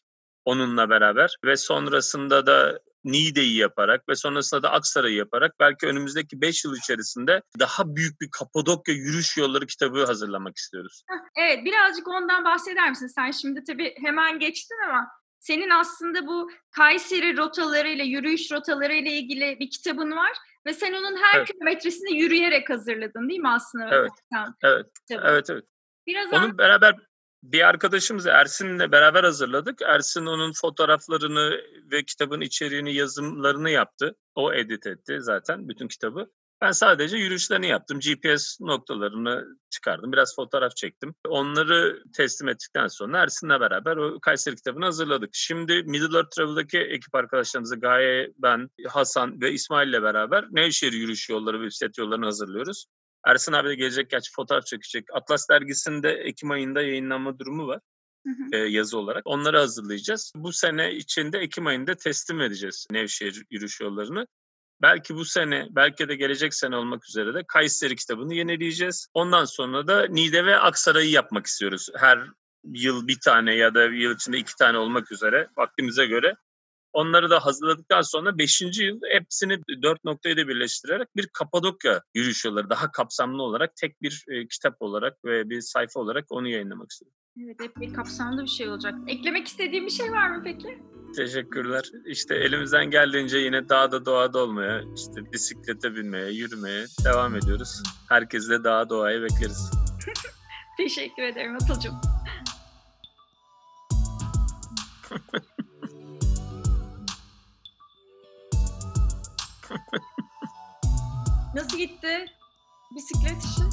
onunla 0.45 0.89
beraber 0.89 1.35
ve 1.45 1.57
sonrasında 1.57 2.45
da 2.45 2.79
Niğde'yi 3.03 3.57
yaparak 3.57 4.09
ve 4.09 4.15
sonrasında 4.15 4.63
da 4.63 4.71
Aksaray'ı 4.71 5.15
yaparak 5.15 5.51
belki 5.59 5.87
önümüzdeki 5.87 6.41
5 6.41 6.65
yıl 6.65 6.75
içerisinde 6.75 7.41
daha 7.59 7.95
büyük 7.95 8.21
bir 8.21 8.29
Kapadokya 8.31 8.95
yürüyüş 8.95 9.37
yolları 9.37 9.67
kitabı 9.67 10.05
hazırlamak 10.05 10.57
istiyoruz. 10.57 11.03
Evet 11.35 11.65
birazcık 11.65 12.07
ondan 12.07 12.45
bahseder 12.45 12.89
misin? 12.89 13.07
Sen 13.07 13.31
şimdi 13.31 13.63
tabii 13.67 13.93
hemen 14.01 14.39
geçtin 14.39 14.77
ama 14.89 15.07
senin 15.43 15.69
aslında 15.69 16.27
bu 16.27 16.51
Kayseri 16.71 17.37
rotalarıyla, 17.37 18.03
yürüyüş 18.03 18.51
rotalarıyla 18.51 19.11
ilgili 19.11 19.59
bir 19.59 19.69
kitabın 19.69 20.11
var 20.11 20.37
ve 20.65 20.73
sen 20.73 20.93
onun 20.93 21.17
her 21.17 21.37
evet. 21.37 21.47
kilometresini 21.47 22.17
yürüyerek 22.17 22.69
hazırladın 22.69 23.29
değil 23.29 23.39
mi 23.39 23.49
aslında? 23.49 23.95
Evet. 23.95 24.11
Evet. 24.63 24.85
Kitabı. 24.93 25.27
Evet, 25.27 25.49
evet. 25.49 25.63
Biraz 26.07 26.33
Onu 26.33 26.43
an... 26.43 26.57
beraber 26.57 26.95
bir 27.43 27.67
arkadaşımız 27.67 28.27
Ersin'le 28.27 28.91
beraber 28.91 29.23
hazırladık. 29.23 29.81
Ersin 29.81 30.25
onun 30.25 30.53
fotoğraflarını 30.53 31.61
ve 31.91 32.03
kitabın 32.03 32.41
içeriğini, 32.41 32.93
yazımlarını 32.93 33.69
yaptı. 33.69 34.15
O 34.35 34.53
edit 34.53 34.87
etti 34.87 35.17
zaten 35.21 35.69
bütün 35.69 35.87
kitabı. 35.87 36.31
Ben 36.63 36.71
sadece 36.71 37.17
yürüyüşlerini 37.17 37.67
yaptım. 37.67 37.99
GPS 37.99 38.61
noktalarını 38.61 39.57
çıkardım. 39.69 40.11
Biraz 40.11 40.35
fotoğraf 40.35 40.75
çektim. 40.75 41.15
Onları 41.27 42.03
teslim 42.17 42.49
ettikten 42.49 42.87
sonra 42.87 43.17
Ersin'le 43.17 43.59
beraber 43.59 43.97
o 43.97 44.19
Kayseri 44.19 44.55
kitabını 44.55 44.85
hazırladık. 44.85 45.29
Şimdi 45.33 45.83
Middle 45.83 46.17
Earth 46.17 46.29
Travel'daki 46.35 46.79
ekip 46.79 47.15
arkadaşlarımızı 47.15 47.75
Gaye, 47.75 48.33
ben, 48.37 48.69
Hasan 48.87 49.41
ve 49.41 49.51
İsmail 49.51 49.89
ile 49.89 50.03
beraber 50.03 50.45
Nevşehir 50.51 50.93
yürüyüş 50.93 51.29
yolları 51.29 51.61
ve 51.61 51.65
bisiklet 51.65 51.97
yollarını 51.97 52.25
hazırlıyoruz. 52.25 52.85
Ersin 53.25 53.53
abi 53.53 53.69
de 53.69 53.75
gelecek 53.75 54.09
gerçi 54.09 54.31
fotoğraf 54.35 54.65
çekecek. 54.65 55.05
Atlas 55.13 55.49
dergisinde 55.49 56.11
Ekim 56.11 56.51
ayında 56.51 56.81
yayınlanma 56.81 57.39
durumu 57.39 57.67
var. 57.67 57.79
Hı 58.25 58.29
hı. 58.29 58.57
E, 58.57 58.57
yazı 58.57 58.97
olarak. 58.97 59.21
Onları 59.25 59.57
hazırlayacağız. 59.57 60.33
Bu 60.35 60.53
sene 60.53 60.93
içinde 60.95 61.37
Ekim 61.39 61.67
ayında 61.67 61.95
teslim 61.95 62.41
edeceğiz 62.41 62.87
Nevşehir 62.91 63.45
yürüyüş 63.51 63.81
yollarını. 63.81 64.27
Belki 64.83 65.15
bu 65.15 65.25
sene, 65.25 65.67
belki 65.71 66.07
de 66.07 66.15
gelecek 66.15 66.53
sene 66.53 66.75
olmak 66.75 67.05
üzere 67.09 67.33
de 67.33 67.43
Kayseri 67.47 67.95
kitabını 67.95 68.33
yenileyeceğiz. 68.33 69.07
Ondan 69.13 69.45
sonra 69.45 69.87
da 69.87 70.07
Niğde 70.07 70.45
ve 70.45 70.59
Aksaray'ı 70.59 71.09
yapmak 71.09 71.45
istiyoruz. 71.45 71.89
Her 71.95 72.19
yıl 72.63 73.07
bir 73.07 73.19
tane 73.19 73.55
ya 73.55 73.75
da 73.75 73.83
yıl 73.83 74.15
içinde 74.15 74.37
iki 74.37 74.55
tane 74.55 74.77
olmak 74.77 75.11
üzere 75.11 75.47
vaktimize 75.57 76.05
göre. 76.05 76.35
Onları 76.93 77.29
da 77.29 77.45
hazırladıktan 77.45 78.01
sonra 78.01 78.37
5. 78.37 78.61
yıl 78.61 78.99
hepsini 79.11 79.59
dört 79.81 80.03
noktayı 80.03 80.37
da 80.37 80.47
birleştirerek 80.47 81.15
bir 81.15 81.27
Kapadokya 81.27 82.01
yürüyüş 82.13 82.45
daha 82.45 82.91
kapsamlı 82.91 83.43
olarak 83.43 83.75
tek 83.75 84.01
bir 84.01 84.25
e, 84.27 84.47
kitap 84.47 84.81
olarak 84.81 85.25
ve 85.25 85.49
bir 85.49 85.61
sayfa 85.61 85.99
olarak 85.99 86.25
onu 86.29 86.47
yayınlamak 86.47 86.91
istiyorum. 86.91 87.17
Evet 87.41 87.57
hep 87.61 87.77
bir 87.77 87.93
kapsamlı 87.93 88.41
bir 88.41 88.47
şey 88.47 88.69
olacak. 88.69 88.95
Eklemek 89.07 89.47
istediğim 89.47 89.85
bir 89.85 89.91
şey 89.91 90.11
var 90.11 90.29
mı 90.29 90.41
peki? 90.43 90.83
Teşekkürler. 91.15 91.91
İşte 92.05 92.35
elimizden 92.35 92.91
geldiğince 92.91 93.37
yine 93.37 93.69
dağda 93.69 94.05
doğada 94.05 94.39
olmaya, 94.39 94.81
işte 94.95 95.31
bisiklete 95.33 95.95
binmeye, 95.95 96.31
yürümeye 96.31 96.85
devam 97.05 97.35
ediyoruz. 97.35 97.83
Herkesi 98.09 98.49
de 98.49 98.63
dağa 98.63 98.89
doğaya 98.89 99.21
bekleriz. 99.21 99.71
Teşekkür 100.77 101.23
ederim 101.23 101.55
Atıl'cığım. 101.55 101.95
Nasıl 111.55 111.77
gitti 111.77 112.25
bisiklet 112.95 113.43
işi? 113.43 113.63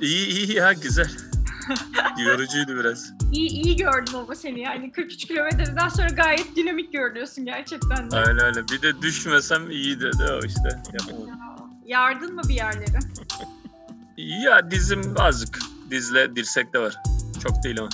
İyi 0.00 0.26
iyi 0.28 0.52
ya 0.56 0.72
güzel. 0.72 1.27
Yorucuydu 2.18 2.76
biraz. 2.80 3.12
İyi 3.32 3.50
iyi 3.50 3.76
gördüm 3.76 4.14
ama 4.16 4.34
seni 4.34 4.60
yani 4.60 4.92
43 4.92 5.24
kilometreden 5.24 5.88
sonra 5.88 6.08
gayet 6.08 6.56
dinamik 6.56 6.92
görünüyorsun 6.92 7.44
gerçekten 7.44 8.10
de. 8.10 8.16
Öyle 8.16 8.42
öyle. 8.42 8.68
Bir 8.68 8.82
de 8.82 9.02
düşmesem 9.02 9.70
iyiydi 9.70 10.10
de 10.18 10.32
o 10.32 10.46
işte. 10.46 10.82
Yapamadım. 10.92 11.38
Yardın 11.86 12.34
mı 12.34 12.42
bir 12.48 12.54
yerlere? 12.54 12.98
ya 14.16 14.70
dizim 14.70 15.14
azıcık. 15.18 15.58
Dizle 15.90 16.36
dirsek 16.36 16.72
de 16.74 16.78
var. 16.78 16.94
Çok 17.42 17.62
değil 17.64 17.80
ama. 17.80 17.88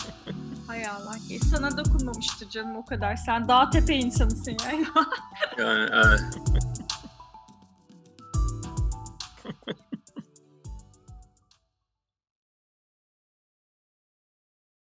Hay 0.67 0.87
Allah. 0.87 1.15
Sana 1.51 1.77
dokunmamıştır 1.79 2.51
canım 2.51 2.77
o 2.77 2.85
kadar. 2.85 3.17
Sen 3.17 3.49
dağ 3.49 3.71
tepe 3.71 3.95
insanısın 3.95 4.57
yani. 4.65 4.87
yani 5.59 5.89
evet. 5.93 6.21